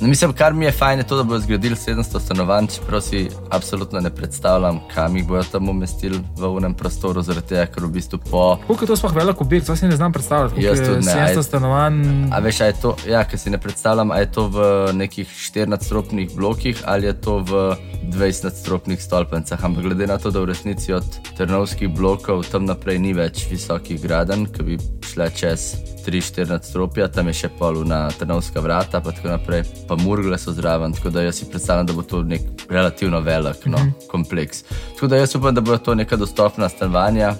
No, 0.00 0.06
mislim, 0.08 0.32
kar 0.32 0.52
mi 0.54 0.64
je 0.64 0.72
fajn, 0.72 0.98
je 0.98 1.06
to, 1.06 1.16
da 1.16 1.22
bodo 1.22 1.40
zgradili 1.40 1.76
700 1.76 2.20
stanovanj, 2.20 2.66
čeprav 2.66 3.00
si 3.00 3.28
absolutno 3.50 4.00
ne 4.00 4.10
predstavljam, 4.10 4.80
kam 4.94 5.16
jih 5.16 5.26
bodo 5.26 5.42
tam 5.52 5.68
umestili 5.68 6.20
v 6.36 6.48
unem 6.48 6.74
prostoru, 6.74 7.22
zaradi 7.22 7.46
tega, 7.48 7.66
ker 7.66 7.84
v 7.84 7.90
bistvu 7.96 8.18
po. 8.30 8.58
Koliko 8.66 8.84
je 8.84 8.88
to 8.88 8.96
sploh 8.96 9.14
velik 9.14 9.40
objekt, 9.40 9.66
to 9.66 9.76
si 9.76 9.86
ne 9.90 9.96
znam 9.96 10.12
predstavljati. 10.12 10.62
Jaz 10.62 10.78
tudi 10.78 11.06
ne, 11.06 11.12
700 11.12 11.38
aj- 11.38 11.42
stanovanj. 11.42 11.98
A 12.32 12.38
veš, 12.38 12.60
je 12.60 12.72
to, 12.82 12.94
ja, 13.08 13.24
ker 13.24 13.38
si 13.38 13.50
ne 13.50 13.58
predstavljam, 13.58 14.10
ali 14.10 14.20
je 14.20 14.32
to 14.32 14.46
v 14.48 14.58
nekih 14.92 15.28
14-stropnih 15.28 16.36
blokih 16.36 16.82
ali 16.86 17.06
je 17.06 17.20
to 17.20 17.38
v 17.38 17.74
20-stropnih 18.14 19.02
stolpencah. 19.02 19.64
Ampak 19.64 19.82
glede 19.82 20.06
na 20.06 20.18
to, 20.18 20.30
da 20.30 20.40
v 20.40 20.52
resnici 20.54 20.92
od 20.92 21.04
trnovskih 21.36 21.90
blokov 21.90 22.46
tam 22.52 22.64
naprej 22.70 22.98
ni 22.98 23.12
več 23.12 23.48
visokih 23.50 23.98
graden, 24.02 24.46
ki 24.46 24.62
bi 24.62 24.78
šle 25.02 25.30
čez 25.34 25.74
3-4 26.06 26.62
stropja, 26.62 27.08
tam 27.12 27.28
je 27.28 27.34
še 27.34 27.48
pol 27.58 27.82
na 27.84 28.08
trnovska 28.08 28.60
vrata, 28.64 29.00
pa 29.04 29.12
tako 29.12 29.28
naprej, 29.28 29.64
pa 29.88 29.96
murgle 29.96 30.38
so 30.38 30.52
zraven. 30.52 30.92
Tako 30.92 31.10
da 31.10 31.22
jaz 31.22 31.40
si 31.40 31.48
predstavljam, 31.50 31.86
da 31.86 31.92
bo 31.92 32.02
to 32.02 32.22
nek 32.22 32.40
relativno 32.68 33.20
velik 33.20 33.66
no, 33.66 33.78
kompleks. 34.10 34.62
Tako 34.94 35.06
da 35.06 35.16
jaz 35.16 35.34
upam, 35.36 35.54
da 35.54 35.60
bodo 35.60 35.78
to 35.78 35.94
neka 35.94 36.16
dostopna 36.16 36.68
stanovanja. 36.68 37.34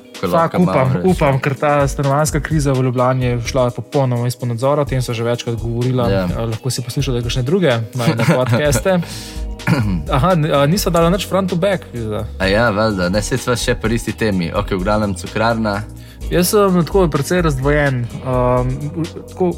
upam, 0.59 0.97
upam, 1.05 1.41
ker 1.41 1.55
ta 1.55 1.89
stanovanska 1.89 2.41
kriza 2.41 2.73
v 2.73 2.83
Ljubljani 2.83 3.25
je 3.25 3.41
šla 3.47 3.71
popolnoma 3.71 4.27
izpod 4.27 4.49
nadzora, 4.49 4.83
o 4.83 4.85
tem 4.85 5.03
so 5.03 5.13
že 5.15 5.25
večkrat 5.25 5.57
govorila. 5.61 6.09
Ja. 6.11 6.27
Ja. 6.31 6.45
Lahko 6.45 6.71
si 6.71 6.83
poslušate 6.83 7.23
kakšne 7.23 7.43
druge 7.43 7.79
najne 7.95 8.25
podcaste. 8.37 9.01
Aha, 10.11 10.33
n- 10.33 10.49
a, 10.55 10.67
niso 10.67 10.91
dali 10.91 11.11
nič 11.13 11.29
front 11.29 11.51
to 11.51 11.57
back. 11.57 11.85
A 12.39 12.47
ja, 12.47 12.71
valjda, 12.71 13.09
ne 13.09 13.23
se 13.23 13.37
sva 13.37 13.57
še 13.57 13.75
pri 13.75 13.95
isti 14.01 14.13
temi. 14.17 14.49
Ok, 14.55 14.73
v 14.73 14.85
glavnem 14.85 15.15
cukrarna. 15.15 15.83
Jaz 16.31 16.51
sem 16.53 16.81
tako 16.85 17.09
precej 17.09 17.43
razdvojen. 17.43 18.07
Um, 18.25 18.73
tako, 19.29 19.53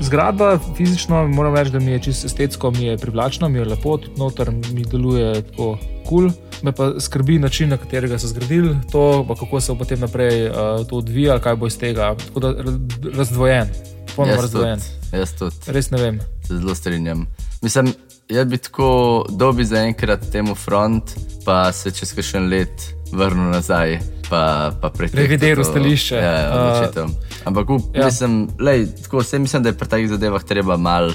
zgradba 0.00 0.58
fizično, 0.76 1.28
moram 1.28 1.54
reči, 1.56 1.70
da 1.70 1.78
mi 1.78 1.90
je 1.90 2.02
čisto 2.02 2.26
estetsko, 2.26 2.70
mi 2.70 2.84
je 2.84 2.98
privlačna, 2.98 3.48
mi 3.48 3.58
je 3.58 3.64
lepo, 3.64 3.96
tudi 3.96 4.20
noter 4.20 4.50
mi 4.72 4.84
deluje 4.84 5.42
tako 5.42 5.78
kul. 6.06 6.30
Cool. 6.30 6.30
Me 6.62 6.72
pa 6.72 7.00
skrbi 7.00 7.38
način, 7.38 7.68
na 7.68 7.76
katerega 7.76 8.18
so 8.18 8.26
zgradili 8.26 8.76
to, 8.92 9.26
kako 9.38 9.60
se 9.60 9.72
bo 9.72 9.78
potem 9.78 10.00
naprej 10.00 10.48
uh, 10.48 10.54
to 10.88 10.96
odvijalo, 10.96 11.40
kaj 11.40 11.56
bo 11.56 11.66
iz 11.66 11.78
tega. 11.78 12.14
Tako 12.26 12.40
da 12.40 12.48
ra- 12.48 12.78
razdvojen, 13.14 13.68
popolnoma 14.06 14.34
Jaz 14.34 14.42
razdvojen. 14.42 14.78
tudi, 14.78 15.20
jaz 15.20 15.32
tudi 15.32 15.56
Res 15.66 15.90
ne 15.90 16.02
vem. 16.02 16.20
se 16.46 16.56
zelo 16.56 16.74
strinjam. 16.74 17.26
Mislim, 17.62 17.92
jaz 18.28 18.46
bi 18.46 18.58
tako 18.58 18.90
dobi 19.30 19.64
zaenkrat 19.64 20.20
temu 20.32 20.54
front, 20.54 21.02
pa 21.44 21.72
se 21.72 21.90
čez 21.90 22.12
kakšen 22.14 22.48
let 22.48 22.94
vrnil 23.12 23.50
nazaj. 23.50 23.98
Pa, 24.30 24.70
pa 24.80 24.90
Revidiral 25.12 25.64
stališče. 25.64 26.16
Ja, 26.16 26.22
ja, 26.22 26.46
Uh, 26.50 26.60
odločitev. 26.60 27.06
Ampak 27.44 27.70
up, 27.70 27.82
ja. 27.96 28.04
mislim, 28.04 28.48
lej, 28.60 28.86
tako, 29.02 29.22
mislim, 29.38 29.62
da 29.62 29.68
je 29.68 29.78
pri 29.78 29.88
takih 29.88 30.08
zadevah 30.08 30.42
treba 30.42 30.76
malo 30.76 31.12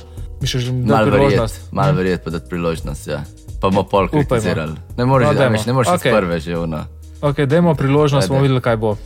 mal 0.85 1.05
verjeti, 1.09 1.53
mal 1.71 1.95
verjet, 1.95 2.23
pa 2.23 2.29
dati 2.29 2.49
priložnost. 2.49 3.07
Ja. 3.07 3.23
Pa 3.61 3.69
bomo 3.69 3.83
pol 3.83 4.07
kritizirali. 4.07 4.75
Ne 4.97 5.05
moreš, 5.05 5.27
No, 5.27 5.33
dajmo. 5.33 5.57
ne 5.65 5.73
moreš 5.73 5.87
okay. 5.87 6.11
Prve 6.11 6.39
že 6.39 6.57
ono. 6.57 6.85
Ok, 7.21 7.47
dajmo 7.47 7.75
priložnost, 7.75 8.29
bomo 8.29 8.41
videli, 8.41 8.61
kaj 8.61 8.77
bo. 8.77 8.95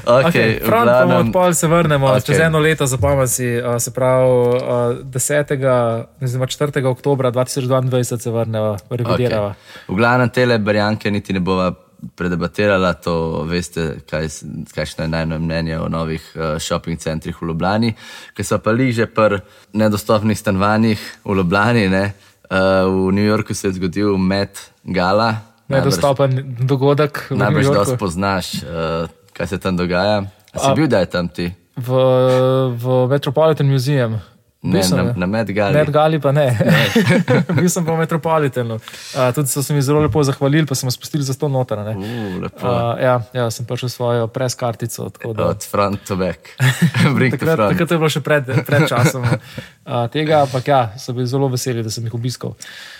Okay, 0.00 0.30
Okay, 0.30 0.48
v 0.62 0.66
front 0.66 0.86
pa 0.86 1.18
odpol 1.18 1.54
se 1.54 1.66
vrnemo, 1.66 2.06
okay. 2.06 2.26
Čez 2.26 2.38
eno 2.38 2.58
leto 2.58 2.86
zapomnim 2.86 3.26
si, 3.26 3.58
uh, 3.58 3.78
se 3.78 3.90
pravi 3.90 4.30
uh, 4.30 5.02
10. 5.10 6.22
oziroma 6.22 6.46
4. 6.46 6.86
oktober 6.86 7.26
2022 7.26 8.18
se 8.18 8.30
vrnemo, 8.30 8.76
revidiramo. 8.90 9.48
Okay. 9.48 9.90
V 9.90 9.94
glavnem 9.98 10.30
tele 10.30 10.58
barjanke 10.58 11.10
niti 11.10 11.32
ne 11.32 11.40
bova 11.40 11.74
predebatirala, 12.16 12.92
to 12.92 13.44
veste, 13.48 14.00
kaj, 14.10 14.28
kakšno 14.74 15.04
je 15.04 15.08
najno 15.08 15.38
mnenje 15.38 15.78
o 15.80 15.88
novih 15.88 16.24
uh, 16.34 16.58
shopping 16.58 16.98
centrih 16.98 17.36
v 17.42 17.46
Ljubljani, 17.46 17.94
ki 18.36 18.44
so 18.44 18.58
pa 18.58 18.72
lih 18.72 18.94
že 18.94 19.06
pri 19.06 19.40
nedostopnih 19.72 20.38
stanovanjih 20.38 21.00
v 21.24 21.36
Ljubljani. 21.36 21.88
Ne? 21.88 22.04
Uh, 22.50 23.08
v 23.08 23.12
New 23.12 23.24
Yorku 23.24 23.54
se 23.54 23.68
je 23.68 23.72
zgodil 23.72 24.16
Met 24.18 24.70
Gala. 24.84 25.34
Nedostopen 25.68 26.56
dogodek 26.66 27.30
v 27.30 27.36
New 27.36 27.44
Najbrž 27.44 27.66
dosti 27.74 27.96
poznaš, 27.96 28.54
uh, 28.62 29.06
kaj 29.32 29.46
se 29.46 29.58
tam 29.58 29.76
dogaja. 29.76 30.24
A 30.52 30.58
si 30.58 30.66
A- 30.66 30.74
bil, 30.74 30.88
da 30.90 30.98
je 30.98 31.06
tam 31.06 31.28
ti? 31.28 31.52
V, 31.76 31.90
v 32.76 33.06
Metropolitan 33.08 33.70
Museum. 33.70 34.18
Ne, 34.62 34.82
sem, 34.84 34.92
na, 34.92 35.12
na 35.16 35.26
Met 35.26 35.48
Gali. 35.48 35.72
Med 35.72 35.88
Gali 35.88 36.18
pa 36.20 36.34
ne. 36.36 36.52
Bil 37.56 37.68
sem 37.72 37.80
pa 37.80 37.94
v 37.96 38.02
Metropolitanu. 38.02 38.76
Uh, 38.76 39.30
tudi 39.32 39.48
so 39.48 39.62
se 39.64 39.72
mi 39.72 39.80
zelo 39.80 40.02
lepo 40.04 40.20
zahvalili, 40.20 40.66
pa 40.68 40.76
smo 40.76 40.92
spustili 40.92 41.24
za 41.24 41.32
sto 41.32 41.48
noter. 41.48 41.80
ne. 41.80 41.96
Uh. 41.96 42.44
Uh, 42.44 43.00
ja, 43.00 43.14
ja, 43.32 43.48
sem 43.48 43.64
prišel 43.64 43.88
svojo 43.88 44.26
pres 44.28 44.54
kartico. 44.54 45.08
tako 45.08 45.32
da- 45.32 45.46
Od 45.46 45.64
front 45.64 46.04
to 46.04 46.16
back. 46.16 46.38
To 47.00 47.16
Takrat, 47.30 47.56
takrat 47.72 47.90
je 47.90 47.96
bilo 47.96 48.08
še 48.08 48.20
pred, 48.20 48.44
pred 48.66 48.84
časom 48.84 49.24
uh, 49.24 50.04
tega, 50.12 50.42
ampak 50.44 50.68
ja, 50.68 50.80
so 50.98 51.16
bili 51.16 51.24
zelo 51.26 51.48
veseli, 51.48 51.80
da 51.82 51.88
sem 51.90 52.04
jih 52.04 52.14
obiskal. 52.14 52.52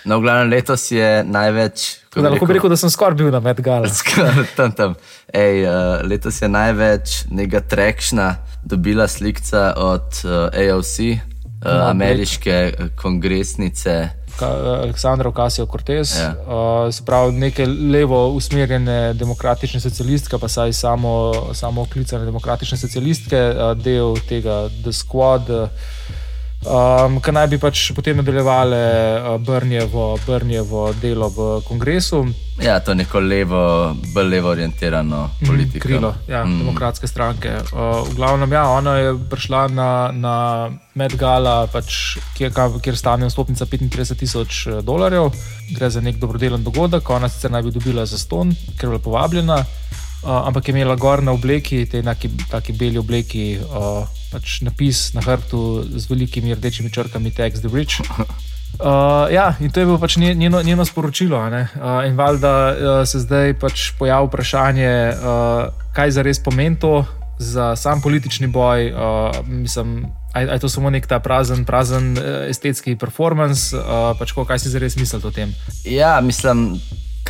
No, 0.05 0.17
v 0.17 0.25
glavnem 0.25 0.49
letos 0.49 0.89
je 0.91 1.21
največ. 1.23 1.85
Da, 2.15 2.25
lahko 2.25 2.49
bi 2.49 2.57
rekel, 2.57 2.73
da 2.73 2.77
sem 2.77 2.89
skoraj 2.89 3.21
bil 3.21 3.29
na 3.29 3.39
Medgalu. 3.39 3.85
Skoraj 4.01 4.49
tam, 4.57 4.73
tam. 4.73 4.97
Ej, 5.29 5.61
uh, 5.63 6.01
letos 6.01 6.41
je 6.41 6.49
največ 6.49 7.29
nekega 7.29 7.61
trekšna 7.61 8.27
dobila 8.65 9.05
slikca 9.05 9.73
od 9.77 10.09
uh, 10.25 10.49
AOC, 10.49 10.97
uh, 11.65 11.89
ameriške 11.89 12.73
kongresnice. 12.95 14.09
Aleksandra 14.41 15.29
Ocasio 15.29 15.65
Cortez, 15.65 16.15
ja. 16.19 16.33
uh, 16.47 16.93
se 16.93 17.03
pravi, 17.05 17.33
neke 17.37 17.65
levo 17.65 18.27
usmerjene 18.33 19.13
demokratične 19.13 19.79
socialistke, 19.79 20.37
pa 20.41 20.47
saj 20.47 20.73
samo, 20.73 21.33
samo 21.53 21.85
klicane 21.85 22.25
demokratične 22.25 22.77
socialistke, 22.77 23.37
uh, 23.37 23.77
del 23.77 24.17
tega 24.29 24.67
The 24.83 24.93
Squad. 24.93 25.49
Uh, 25.49 26.19
um, 26.65 27.17
ki 27.21 27.33
naj 27.33 27.47
bi 27.51 27.59
pač 27.61 27.89
potem 27.95 28.19
nadaljevali 28.21 28.77
uh, 28.77 29.35
Brnjevo, 29.41 30.17
Brnjevo 30.25 30.91
delo 31.01 31.29
v 31.29 31.49
kongresu. 31.67 32.25
Ja, 32.61 32.79
to 32.79 32.93
je 32.93 33.01
neko 33.01 33.19
levo, 33.19 33.61
bolj 34.13 34.29
levo 34.29 34.51
orientirano 34.51 35.23
mhm, 35.27 35.47
politiko. 35.47 35.87
Mm, 35.87 35.87
krilo, 35.87 36.13
ja, 36.27 36.43
mm. 36.45 36.59
demokratske 36.59 37.07
stranke. 37.07 37.55
Uh, 37.71 38.03
v 38.09 38.15
glavnem, 38.15 38.53
ja, 38.53 38.67
ona 38.69 38.95
je 38.97 39.15
prišla 39.29 39.67
na, 39.73 39.89
na 40.13 40.35
Medgala, 40.93 41.65
pač, 41.71 42.17
kjer, 42.37 42.53
kjer 42.83 42.97
stane 42.97 43.29
vstopnica 43.31 43.65
35 43.65 44.19
tisoč 44.19 44.65
uh, 44.67 44.79
dolarjev. 44.85 45.31
Gre 45.71 45.89
za 45.89 46.03
nek 46.03 46.19
dobrodelen 46.21 46.63
dogodek, 46.63 47.09
ona 47.09 47.29
sicer 47.31 47.51
naj 47.51 47.65
bi 47.65 47.73
dobila 47.73 48.05
za 48.05 48.19
ston, 48.19 48.53
ker 48.77 48.89
je 48.89 48.93
bila 48.93 49.05
povabljena. 49.09 49.63
Uh, 50.21 50.47
ampak 50.47 50.67
je 50.67 50.71
imela 50.71 50.95
gor 50.95 51.23
na 51.23 51.33
obleki, 51.33 51.85
te 51.89 51.97
enake, 51.99 52.29
take 52.51 52.73
beli 52.77 52.99
obleki, 53.01 53.57
uh, 53.57 54.05
pač 54.29 54.59
napis 54.61 55.15
na 55.17 55.21
hrbtu 55.25 55.81
z 55.97 56.05
velikimi 56.09 56.53
rdečimi 56.53 56.93
črkami: 56.93 57.33
Tax 57.33 57.61
the 57.65 57.69
Rich. 57.73 58.01
Uh, 58.79 59.27
ja, 59.29 59.53
in 59.59 59.69
to 59.69 59.79
je 59.79 59.85
bilo 59.85 59.99
pač 59.99 60.15
njeno, 60.17 60.61
njeno 60.63 60.85
sporočilo. 60.85 61.37
Uh, 61.37 62.07
in 62.07 62.15
valjda 62.15 62.51
uh, 62.71 63.07
se 63.07 63.19
zdaj 63.19 63.53
pač 63.59 63.91
pojavlja 63.99 64.27
vprašanje, 64.27 64.93
uh, 65.11 65.73
kaj 65.93 66.11
za 66.11 66.21
res 66.21 66.39
pomeni 66.39 66.79
to 66.79 67.05
za 67.37 67.75
sam 67.75 68.01
politični 68.01 68.47
boj. 68.47 68.93
Uh, 68.93 69.47
mislim, 69.47 70.07
aj, 70.33 70.49
aj 70.55 70.59
to 70.59 70.69
samo 70.69 70.89
nek 70.89 71.05
ta 71.07 71.19
prazen, 71.19 71.65
prazen 71.65 72.17
estetski 72.49 72.95
performance, 72.95 73.75
uh, 73.75 74.15
pač 74.17 74.31
ko, 74.31 74.45
kaj 74.45 74.63
si 74.63 74.73
za 74.73 74.79
res 74.79 74.95
mislil 74.95 75.21
o 75.27 75.31
tem? 75.35 75.53
Ja, 75.83 76.21
mislim 76.23 76.79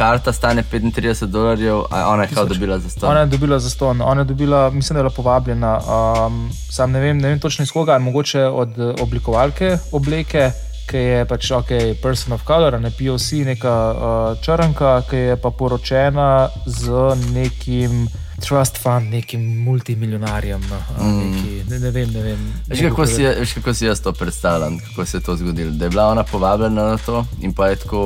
karta 0.01 0.34
stane 0.34 0.63
35 0.72 1.25
dolarjev, 1.25 1.84
a 1.91 2.08
ona 2.10 2.24
je 2.24 2.29
kao 2.34 2.46
dobila 2.46 2.79
za 2.79 2.89
ston. 2.89 3.10
Ona 3.10 3.20
je 3.20 3.25
dobila 3.25 3.60
za 3.60 3.70
ston, 3.70 4.01
ona 4.01 4.22
je 4.22 4.25
dobila, 4.25 4.70
mislim, 4.70 4.96
da 4.96 5.00
je 5.00 5.03
bila 5.03 5.15
povabljena. 5.15 5.79
Um, 6.25 6.50
sam 6.72 6.91
ne 6.91 7.00
vem, 7.00 7.17
ne 7.17 7.27
vem 7.27 7.39
točno 7.39 7.63
iz 7.63 7.72
koga, 7.72 8.00
mogoče 8.00 8.43
od 8.46 8.79
oblikovalke 9.01 9.77
obleke. 9.91 10.51
Ki 10.89 10.98
je 10.98 11.25
pač 11.25 11.51
ok, 11.51 11.70
person 12.01 12.34
of 12.34 12.41
color, 12.48 12.75
ne 12.81 12.89
POC, 12.91 13.31
neka 13.46 13.74
uh, 13.91 14.41
črnka, 14.43 15.01
ki 15.10 15.15
je 15.15 15.36
pa 15.38 15.51
poročena 15.51 16.50
z 16.65 16.89
nekim 17.31 18.08
trust 18.41 18.81
fund, 18.81 19.08
nekim 19.13 19.46
multimiljonarjem. 19.63 20.62
No, 20.70 20.79
mm. 21.03 21.20
neki, 21.20 21.53
ne, 21.70 21.79
ne 21.79 21.91
vem, 21.91 22.10
ne 22.12 22.24
vem. 22.24 22.41
Veš 22.67 22.81
kako, 22.89 23.05
si, 23.05 23.24
veš, 23.24 23.53
kako 23.53 23.74
si 23.74 23.86
jaz 23.86 24.01
to 24.01 24.12
predstavljam, 24.12 24.79
kako 24.79 25.05
se 25.05 25.17
je 25.17 25.22
to 25.22 25.38
zgodilo? 25.38 25.72
Da 25.72 25.86
je 25.86 25.89
bila 25.89 26.08
ona 26.08 26.24
povabljena 26.24 26.88
na 26.89 26.98
to 26.98 27.25
in 27.41 27.53
pa 27.53 27.67
je 27.67 27.75
tako 27.86 28.01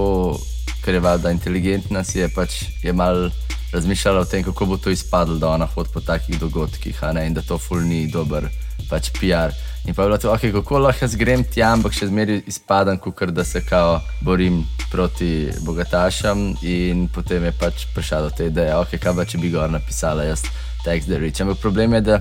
ker 0.86 0.94
je 0.94 1.02
valjda 1.02 1.32
inteligentna, 1.34 2.04
si 2.04 2.20
je 2.20 2.30
pač 2.30 2.62
je 2.84 2.94
mal 2.94 3.30
razmišljala 3.74 4.22
o 4.22 4.26
tem, 4.26 4.44
kako 4.44 4.66
bo 4.66 4.78
to 4.78 4.90
izpadlo, 4.90 5.36
da 5.42 5.50
ona 5.50 5.66
hodi 5.66 5.90
po 5.94 6.02
takih 6.02 6.40
dogodkih, 6.40 7.00
in 7.26 7.34
da 7.34 7.42
to 7.42 7.58
ful 7.58 7.82
ni 7.82 8.08
dober 8.08 8.48
pač 8.90 9.10
PR. 9.18 9.54
In 9.86 9.94
pa 9.94 10.04
je 10.04 10.08
bilo 10.08 10.18
to, 10.18 10.32
okay, 10.34 10.52
kako 10.54 10.80
lahko 10.80 11.06
jaz 11.06 11.16
grem 11.16 11.44
tja, 11.44 11.72
ampak 11.74 11.94
še 11.94 12.10
zmeraj 12.10 12.42
izpadam, 12.48 12.98
kot 12.98 13.30
da 13.30 13.44
se 13.44 13.62
kao 13.66 14.00
borim 14.22 14.64
proti 14.92 15.50
bogatašam. 15.66 16.56
In 16.62 17.08
potem 17.14 17.44
je 17.46 17.54
pač 17.60 17.86
prišla 17.94 18.22
do 18.26 18.30
te 18.30 18.50
ideje, 18.50 18.74
okay, 18.78 19.02
kaj 19.02 19.18
pa 19.18 19.26
če 19.26 19.42
bi 19.42 19.54
gor 19.54 19.70
napisala 19.70 20.26
jaz 20.26 20.46
tekst, 20.86 21.10
da 21.10 21.22
rečem. 21.22 21.50
Ampak 21.50 21.62
problem 21.62 21.98
je, 21.98 22.02
da 22.02 22.20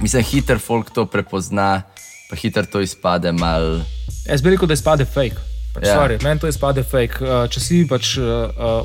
mislim, 0.00 0.26
hiter 0.26 0.58
folk 0.58 0.90
to 0.94 1.06
prepozna, 1.06 1.82
pa 2.30 2.38
hiter 2.38 2.66
to 2.66 2.82
izpade 2.82 3.34
mal. 3.34 3.82
Jaz 4.26 4.42
bi 4.42 4.54
rekel, 4.54 4.70
da 4.70 4.78
izpade 4.78 5.06
fake. 5.06 5.53
Pač, 5.74 5.88
yeah. 5.88 6.10
Ja. 6.10 6.18
Meni 6.22 6.40
to 6.40 6.46
je 6.46 6.54
spade 6.56 6.82
fake. 6.86 7.20
Uh, 7.20 7.44
če 7.50 7.60
si 7.60 7.82
pač 7.90 8.14
uh, 8.22 8.84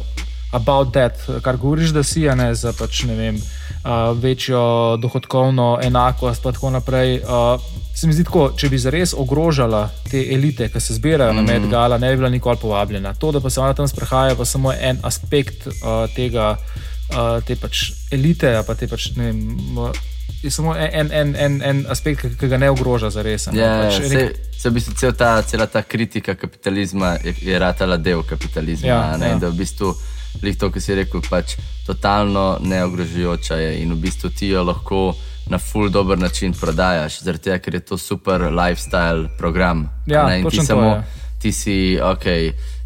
about 0.52 0.94
that, 0.94 1.22
kar 1.46 1.60
govoriš, 1.62 1.94
da 1.94 2.04
si, 2.04 2.26
ne 2.26 2.50
za 2.58 2.74
pač, 2.74 3.04
ne 3.10 3.16
vem, 3.18 3.38
uh, 3.38 4.12
večjo 4.18 4.98
dohodkovno 5.02 5.78
enakost, 5.86 6.44
pa 6.44 6.56
tako 6.56 6.74
naprej. 6.74 7.22
Uh, 7.24 7.62
Se 8.00 8.08
mi 8.08 8.14
zdi, 8.16 8.24
tako, 8.24 8.46
če 8.56 8.70
bi 8.72 8.78
zares 8.80 9.12
ogrožala 9.12 9.82
te 10.08 10.22
elite, 10.32 10.70
ki 10.72 10.80
se 10.80 10.96
zbirajo 10.96 11.34
mm. 11.34 11.36
na 11.36 11.42
Medgala, 11.44 11.98
ne 12.00 12.14
bi 12.14 12.22
bila 12.22 12.30
nikoli 12.32 12.56
povabljena. 12.62 13.12
To, 13.20 13.34
da 13.36 13.42
pa 13.44 13.50
se 13.52 13.60
ona 13.60 13.74
tam 13.76 13.90
sprehaja, 13.92 14.38
pa 14.40 14.46
samo 14.48 14.72
en 14.72 15.02
aspekt 15.04 15.68
uh, 15.68 16.06
tega, 16.16 16.54
uh, 17.12 17.44
te 17.44 17.58
pač 17.60 17.90
elite, 18.16 18.54
pa 18.64 18.78
te 18.80 18.88
pač 18.88 19.10
ne 19.18 19.28
vem 19.34 19.42
je 20.44 20.52
samo 20.52 20.76
en, 20.76 21.12
en, 21.12 21.36
en, 21.36 21.62
en 21.62 21.86
aspekt, 21.90 22.38
ki 22.40 22.48
ga 22.48 22.58
ne 22.58 22.70
ogroža 22.72 23.10
za 23.10 23.24
res. 23.26 23.48
Ja, 23.54 23.72
pač 23.84 24.00
nek... 24.12 24.38
se 24.56 24.70
v 24.70 24.78
bistvu 24.78 24.96
cel 25.00 25.16
ta, 25.18 25.42
cela 25.42 25.68
ta 25.68 25.82
kritika 25.84 26.36
kapitalizma 26.36 27.18
je, 27.24 27.36
je 27.42 27.60
ratala 27.60 27.98
del 27.98 28.24
kapitalizma. 28.24 28.88
Ja, 28.88 29.02
ja. 29.20 29.36
Da 29.40 29.50
v 29.50 29.60
bistvu 29.60 29.94
to, 30.60 30.70
kar 30.72 30.82
si 30.82 30.96
rekel, 30.96 31.24
pač 31.30 31.58
totalno 31.88 32.60
neogrožujoča 32.62 33.60
je 33.60 33.74
in 33.82 33.92
v 33.94 34.00
bistvu 34.06 34.32
ti 34.36 34.54
jo 34.54 34.64
lahko. 34.64 35.10
Na 35.50 35.58
full 35.58 35.90
dober 35.90 36.20
način 36.20 36.54
prodajaš, 36.54 37.24
tega, 37.26 37.56
ker 37.58 37.74
je 37.74 37.80
to 37.82 37.98
super 37.98 38.44
lifestyle 38.54 39.26
program. 39.38 39.88
Ja, 40.06 40.28
ne, 40.30 40.44
ti, 40.46 40.62
samo, 40.62 41.02
ti 41.42 41.50
si, 41.52 41.98
ok, 41.98 42.26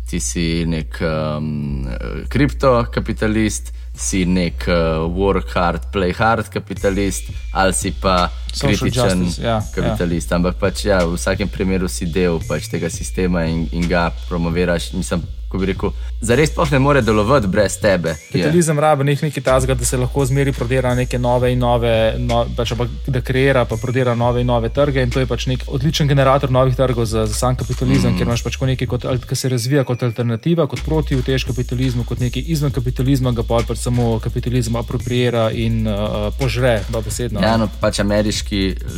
ti 0.07 0.19
si 0.23 0.63
nek 0.65 0.95
um, 1.03 1.89
kriptokapitalist, 2.31 3.73
si 3.93 4.25
nek 4.25 4.67
uh, 4.67 5.05
work 5.07 5.53
hard, 5.53 5.91
play 5.91 6.11
hard 6.11 6.49
kapitalist 6.49 7.29
ali 7.53 7.73
si 7.73 7.91
pa 7.91 8.29
kritičen 8.61 9.23
justice, 9.23 9.45
ja, 9.45 9.59
kapitalist. 9.75 10.31
Ja. 10.31 10.37
Ampak 10.37 10.59
pač, 10.61 10.85
ja, 10.85 11.03
v 11.05 11.17
vsakem 11.17 11.49
primeru 11.49 11.89
si 11.91 12.05
del 12.05 12.39
pač, 12.47 12.69
tega 12.71 12.89
sistema 12.89 13.45
in, 13.49 13.67
in 13.71 13.87
ga 13.89 14.09
promoviraš. 14.29 14.93
Mislim, 14.93 15.23
kako 15.53 15.61
bi 15.61 15.65
rekel, 15.65 15.89
zares 16.21 16.49
pa 16.55 16.65
ne 16.71 16.79
more 16.79 17.01
delovati 17.01 17.47
brez 17.47 17.77
tebe. 17.77 18.15
Kapitalizem 18.27 18.79
rabi 18.79 19.03
nekaj 19.03 19.43
tazga, 19.43 19.73
da 19.73 19.85
se 19.85 19.97
lahko 19.97 20.25
zmeri 20.25 20.51
prodira 20.51 20.95
neke 20.95 21.19
nove 21.19 21.51
in 21.53 21.59
nove, 21.59 22.15
no, 22.17 22.45
pač, 22.57 22.73
da 23.07 23.21
kreira 23.21 23.65
pa 23.65 23.77
prodira 23.77 24.15
nove 24.15 24.41
in 24.41 24.47
nove 24.47 24.69
trge. 24.69 25.03
In 25.03 25.11
to 25.13 25.19
je 25.21 25.29
pač 25.29 25.45
nek 25.45 25.67
odličen 25.67 26.07
generator 26.07 26.51
novih 26.51 26.75
trgov 26.75 27.05
za, 27.05 27.27
za 27.29 27.33
sam 27.33 27.55
kapitalizem, 27.55 28.11
mm. 28.11 28.17
ker 28.17 28.27
imaš 28.27 28.43
pač 28.43 28.57
nekaj, 28.61 28.87
kot, 28.87 29.05
ki 29.29 29.35
se 29.35 29.49
razvija 29.53 29.83
kot 29.83 30.03
alternativa, 30.03 30.65
kot 30.67 30.81
proti 30.85 31.19
utež 31.21 31.45
kapitalizmu, 31.45 32.03
kot 32.09 32.25
nekaj 32.25 32.49
izven 32.55 32.73
kapitalizma, 32.73 33.31
ga 33.37 33.45
pa 33.45 33.61
pač 33.67 33.83
samo 33.85 34.17
kapitalizem 34.23 34.75
apropriira 34.81 35.51
in 35.51 35.85
uh, 35.85 36.31
požre, 36.39 36.79
dobesedno. 36.89 37.45
Ja, 37.45 37.59
no, 37.61 37.69
pač 37.81 38.01
ameriški 38.01 38.42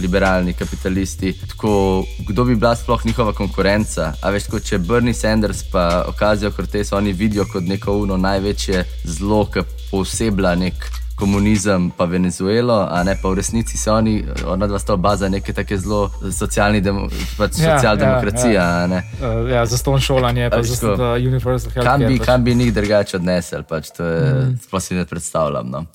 liberalni 0.01 0.53
kapitalisti. 0.53 1.33
Tako, 1.49 2.05
kdo 2.29 2.43
bi 2.43 2.55
bila 2.55 2.75
sploh 2.75 3.05
njihova 3.05 3.33
konkurenca? 3.33 4.13
A 4.21 4.29
veš, 4.29 4.47
kot 4.51 4.63
če 4.63 4.79
Bernie 4.79 5.13
Sanders 5.13 5.63
pa 5.71 6.05
okazijo 6.07 6.45
Ocazijo 6.45 6.51
Cortez 6.51 6.93
oni 6.93 7.13
vidijo 7.13 7.45
kot 7.53 7.63
neko 7.63 7.97
uno 7.97 8.17
največje 8.17 8.85
zlo, 9.03 9.45
ki 9.45 9.59
posebla 9.91 10.55
nek 10.55 10.73
komunizem, 11.15 11.91
pa 11.97 12.05
Venezuelo, 12.05 12.87
a 12.91 13.03
ne 13.03 13.15
pa 13.21 13.29
v 13.29 13.35
resnici 13.35 13.77
se 13.77 13.91
oni, 13.91 14.25
ona 14.45 14.67
dva 14.67 14.79
sta 14.79 14.93
oba 14.93 15.15
za 15.15 15.29
neke 15.29 15.53
take 15.53 15.77
zelo 15.77 16.11
socialni, 16.31 16.81
demo, 16.81 17.07
pač 17.37 17.59
ja, 17.59 17.77
socialdemokracija. 17.77 18.51
Ja, 18.51 18.87
ja. 18.91 19.01
Uh, 19.21 19.49
ja, 19.49 19.65
za 19.65 19.77
ston 19.77 19.99
šolanje, 19.99 20.49
pa 20.49 20.63
za 20.63 21.13
univerzal 21.15 21.71
health. 21.71 21.87
Kam 21.87 21.99
bi, 21.99 22.17
pač. 22.17 22.25
kam 22.25 22.43
bi 22.43 22.55
njih 22.55 22.73
drugače 22.73 23.17
odnesel, 23.17 23.63
pač 23.63 23.93
to 23.95 24.03
je, 24.03 24.33
mm. 24.33 24.57
sploh 24.67 24.83
si 24.83 24.95
ne 24.95 25.05
predstavljam. 25.05 25.69
No. 25.71 25.85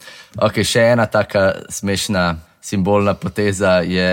Ok, 0.41 0.63
še 0.65 0.89
ena 0.95 1.07
taka 1.07 1.53
smešna. 1.69 2.31
Simbolna 2.61 3.15
poteza 3.15 3.81
je 3.81 4.11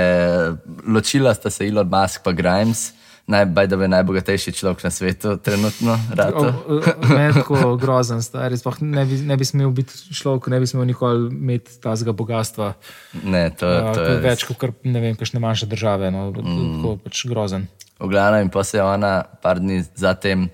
ločila 0.88 1.34
sta 1.34 1.50
se 1.50 1.68
Elon 1.68 1.90
Musk 1.90 2.28
in 2.28 2.36
Grimes 2.36 2.94
naj, 3.28 3.46
da 3.46 3.76
je 3.76 3.88
najbogatejši 3.88 4.52
človek 4.52 4.84
na 4.84 4.90
svetu, 4.92 5.38
trenutno. 5.38 6.00
Tako 6.16 7.76
grozen, 7.76 8.22
stari. 8.24 8.56
Ne 8.82 9.06
bi, 9.06 9.18
ne 9.18 9.38
bi 9.38 9.46
smel 9.46 9.70
biti 9.70 10.16
človek, 10.16 10.48
ne 10.48 10.60
bi 10.60 10.68
smel 10.68 10.86
nikoli 10.88 11.28
imeti 11.36 11.80
tazga 11.84 12.12
bogatstva. 12.12 12.74
Ne, 13.24 13.50
to, 13.50 13.68
to, 13.68 13.94
to 14.00 14.08
je 14.14 14.22
več 14.24 14.48
kot 14.48 14.64
ne 14.84 15.04
vem, 15.04 15.20
kakšne 15.20 15.44
manjše 15.44 15.68
države. 15.68 16.12
No, 16.12 16.30
mm. 16.32 16.80
Tako 16.80 16.96
pač 17.04 17.26
grozen. 17.28 17.68
V 18.00 18.10
glavnem, 18.14 18.48
in 18.48 18.54
pa 18.54 18.64
se 18.64 18.78
je 18.78 18.84
ona 18.84 19.24
par 19.42 19.60
dni 19.60 19.84
zatem 19.96 20.48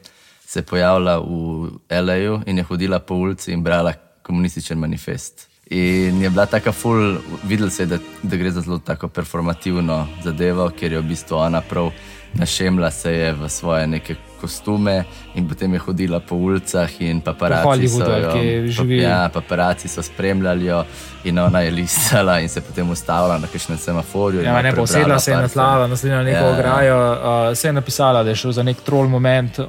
se 0.47 0.61
pojavila 0.61 1.17
v 1.19 1.77
L.A. 1.89 2.41
in 2.45 2.57
je 2.57 2.63
hodila 2.63 2.99
po 2.99 3.15
ulici 3.15 3.53
in 3.53 3.63
brala 3.63 3.93
komunističen 4.21 4.79
manifest. 4.79 5.49
In 5.69 6.21
je 6.21 6.29
bila 6.29 6.45
tako 6.45 6.71
ful, 6.71 7.17
videl 7.43 7.69
se 7.69 7.83
je, 7.83 7.87
da, 7.87 7.97
da 8.23 8.37
gre 8.37 8.51
za 8.51 8.61
zelo 8.61 8.79
tako 8.79 9.07
performativno 9.07 10.07
zadevo, 10.23 10.69
ker 10.79 10.91
je 10.91 10.99
v 10.99 11.07
bistvu 11.13 11.37
ona 11.39 11.61
prav 11.61 11.91
našemla 12.33 12.91
se 12.91 13.11
je 13.11 13.33
v 13.33 13.49
svoje 13.49 13.87
neke 13.87 14.15
kostume 14.41 15.03
in 15.35 15.47
potem 15.47 15.73
je 15.73 15.79
hodila 15.79 16.19
po 16.19 16.35
ulicah 16.35 17.01
in 17.01 17.21
paparaci 17.21 17.87
so 17.87 18.03
jo 18.03 18.85
ja, 18.89 19.29
paparaci 19.33 19.87
so 19.87 20.01
spremljali 20.01 20.65
jo 20.65 20.83
in 21.23 21.39
ona 21.39 21.59
je 21.59 21.71
listala 21.71 22.39
in 22.39 22.49
se 22.49 22.61
potem 22.61 22.89
ustavila 22.89 23.37
na 23.37 23.47
kakšnem 23.47 23.77
semaforju. 23.77 24.41
Ja, 24.41 24.61
ne 24.61 24.75
posedla 24.75 25.19
se 25.19 25.31
je 25.31 25.37
na 25.37 25.47
tla, 25.47 25.87
naslednja 25.87 26.23
neko 26.23 26.45
ja. 26.45 26.53
ograjo, 26.53 27.11
uh, 27.11 27.57
se 27.57 27.67
je 27.67 27.73
napisala, 27.73 28.23
da 28.23 28.29
je 28.29 28.35
šel 28.35 28.51
za 28.51 28.63
nek 28.63 28.81
troll 28.81 29.07
moment. 29.07 29.59
Uh, 29.59 29.65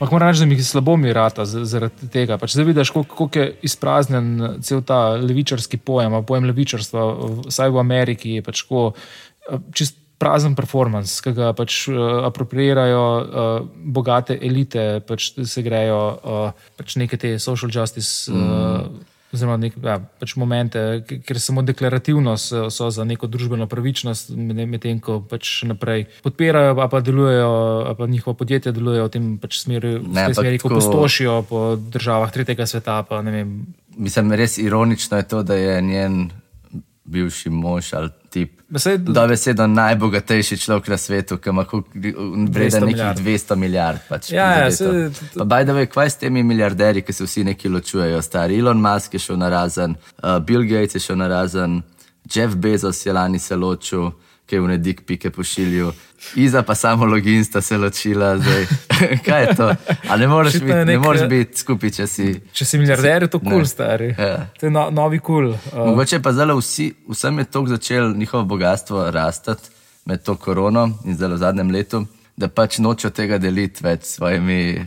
Ampak 0.00 0.14
moram 0.16 0.30
reči, 0.30 0.40
da 0.40 0.46
mi 0.48 0.56
slabo 0.64 0.96
mi 0.96 1.12
rata 1.12 1.44
zaradi 1.44 2.08
tega. 2.08 2.38
Pač 2.40 2.54
zdaj 2.56 2.64
vidiš, 2.70 2.90
kako 2.96 3.28
je 3.36 3.50
izpraznjen 3.68 4.30
cel 4.64 4.80
ta 4.80 5.12
levičarski 5.20 5.76
pojem, 5.76 6.16
pojem 6.24 6.48
levičarstva, 6.48 7.02
vsaj 7.50 7.68
v 7.68 7.82
Ameriki 7.82 8.38
je 8.38 8.44
pač 8.46 8.62
tako, 8.64 8.86
čist 9.76 10.00
prazen 10.20 10.56
performance, 10.56 11.20
ki 11.24 11.32
ga 11.36 11.52
pač 11.56 11.82
uh, 11.88 12.24
apropriirajo 12.28 13.04
uh, 13.04 13.68
bogate 13.92 14.36
elite, 14.40 15.02
pač 15.08 15.32
se 15.36 15.64
grejo 15.64 16.00
uh, 16.00 16.66
pač 16.80 16.96
neke 17.00 17.20
te 17.20 17.38
social 17.40 17.72
justice. 17.72 18.32
Uh, 18.32 18.88
Oziroma, 19.30 19.56
nek, 19.62 19.76
ja, 19.78 20.00
pač 20.18 20.34
momente, 20.40 20.80
ker 21.06 21.38
samo 21.38 21.62
deklarativno 21.62 22.34
so, 22.34 22.64
so 22.74 22.88
za 22.90 23.04
neko 23.06 23.28
družbeno 23.30 23.68
pravičnost, 23.70 24.32
medtem 24.34 24.98
ko 24.98 25.20
pač 25.22 25.60
naprej 25.70 26.08
podpirajo, 26.24 26.74
pa, 26.74 26.88
pa 26.90 26.98
delujejo, 27.04 27.52
pa 27.94 28.08
njihova 28.10 28.34
podjetja 28.34 28.74
delujejo 28.74 29.06
v 29.06 29.12
tem 29.14 29.28
pač 29.38 29.60
smeri, 29.62 29.92
ne, 30.02 30.26
v 30.32 30.34
smeri 30.34 30.58
ko 30.58 30.72
postošijo 30.74 31.36
po 31.46 31.62
državah 31.78 32.34
tretjega 32.34 32.66
sveta. 32.66 33.02
Pa, 33.06 33.22
Mislim, 34.00 34.34
res 34.34 34.58
ironično 34.58 35.22
je 35.22 35.28
to, 35.30 35.42
da 35.46 35.54
je 35.54 35.78
njen 35.82 36.30
bivši 37.04 37.50
mož 37.50 37.94
ali 37.94 38.10
tip. 38.30 38.60
Da 38.98 39.22
je 39.22 39.28
besedo 39.28 39.66
najbogatejši 39.66 40.56
človek 40.56 40.88
na 40.88 40.96
svetu, 40.96 41.36
ki 41.36 41.50
ima 41.50 41.64
vreden 42.48 42.84
nekih 42.84 43.22
200 43.24 43.56
milijard. 43.56 44.00
Pač, 44.08 44.30
ja, 44.32 44.50
ja, 44.58 44.70
se, 44.70 45.10
pa 45.34 45.44
baj 45.44 45.64
da 45.64 45.74
ve, 45.74 45.86
kaj 45.90 46.10
s 46.10 46.20
temi 46.22 46.42
milijarderji, 46.42 47.02
ki 47.02 47.12
se 47.12 47.26
vsi 47.26 47.44
neki 47.44 47.68
ločujejo, 47.68 48.22
stari. 48.22 48.58
Elon 48.58 48.80
Musk 48.80 49.14
je 49.14 49.20
šel 49.20 49.38
na 49.38 49.48
razen, 49.48 49.96
uh, 50.22 50.38
Bill 50.38 50.64
Gates 50.68 50.94
je 50.94 51.00
šel 51.00 51.18
na 51.18 51.28
razen, 51.28 51.82
Jeff 52.34 52.54
Bezos 52.54 53.06
je 53.06 53.12
lani 53.12 53.38
se 53.38 53.56
ločil 53.56 54.10
ki 54.50 54.58
je 54.58 54.62
v 54.64 54.70
nedik 54.74 55.04
pike 55.06 55.30
pošiljal, 55.30 55.92
Iza 56.34 56.62
pa 56.62 56.74
samo 56.74 57.04
login 57.04 57.44
sta 57.44 57.60
se 57.60 57.78
ločila. 57.78 58.38
Kaj 59.26 59.42
je 59.42 59.54
to? 59.56 59.74
A 60.08 60.16
ne 60.16 60.28
moreš 60.28 60.52
biti, 60.52 60.66
nek, 60.66 60.86
ne 60.86 60.98
moreš 60.98 61.22
biti 61.28 61.58
skupaj, 61.58 61.90
če 61.90 62.06
si. 62.06 62.26
Če 62.52 62.64
si 62.64 62.78
milijarder, 62.78 63.24
je 63.24 63.30
to 63.32 63.40
kul, 63.40 63.50
cool, 63.50 63.66
stari. 63.66 64.12
Ja. 64.18 64.46
To 64.60 64.66
je 64.68 64.70
no, 64.70 64.90
novi 64.92 65.18
kul. 65.18 65.54
Cool. 65.54 65.82
Uh. 65.82 65.90
Mogoče 65.90 66.20
pa 66.22 66.32
zelo 66.36 66.58
vsi, 66.60 66.90
vsem 67.08 67.38
je 67.38 67.44
tako 67.44 67.72
začelo 67.72 68.12
njihovo 68.12 68.44
bogatstvo 68.44 69.10
rasti 69.10 69.56
med 70.04 70.22
to 70.22 70.36
korono 70.36 70.90
in 71.04 71.16
zelo 71.16 71.34
v 71.34 71.44
zadnjem 71.44 71.70
letu. 71.70 72.04
Da 72.36 72.48
pač 72.48 72.78
nočejo 72.80 73.10
tega 73.12 73.36
deliti 73.38 73.84
več 73.84 74.04
s 74.04 74.14
svojimi 74.16 74.84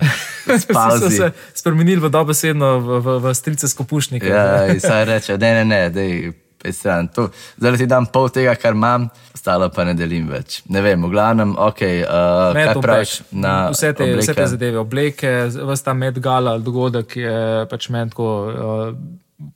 spalci. 0.59 1.01
so 1.03 1.09
se 1.09 1.31
spremenili 1.53 2.01
v 2.01 2.09
dobesedno, 2.09 2.69
v, 2.79 3.01
v, 3.01 3.17
v 3.25 3.33
strice 3.37 3.69
skupušnike. 3.69 4.29
Ja, 4.29 4.69
saj 4.81 5.05
reče, 5.09 5.37
ne, 5.37 5.51
ne, 5.59 5.65
ne, 5.65 5.81
dej, 5.93 6.31
stran. 6.71 7.09
To, 7.17 7.27
zdaj 7.57 7.77
ti 7.81 7.87
dam 7.89 8.05
pol 8.05 8.29
tega, 8.31 8.55
kar 8.55 8.77
imam, 8.77 9.09
ostalo 9.35 9.67
pa 9.73 9.83
ne 9.83 9.95
delim 9.97 10.29
več. 10.31 10.61
Ne 10.71 10.81
vem, 10.85 11.03
v 11.03 11.11
glavnem, 11.11 11.55
okay, 11.59 12.03
uh, 12.05 12.55
kaj 12.55 12.79
praviš 12.81 13.15
na 13.31 13.55
vse 13.73 13.91
te, 13.97 14.07
vse 14.21 14.37
te 14.37 14.47
zadeve, 14.53 14.79
obleke, 14.79 15.33
vsta 15.73 15.97
medgala, 15.97 16.55
dogodek 16.63 17.17
je 17.19 17.35
pač 17.71 17.89
meni 17.93 18.13
tako 18.13 18.29
uh, 18.47 18.95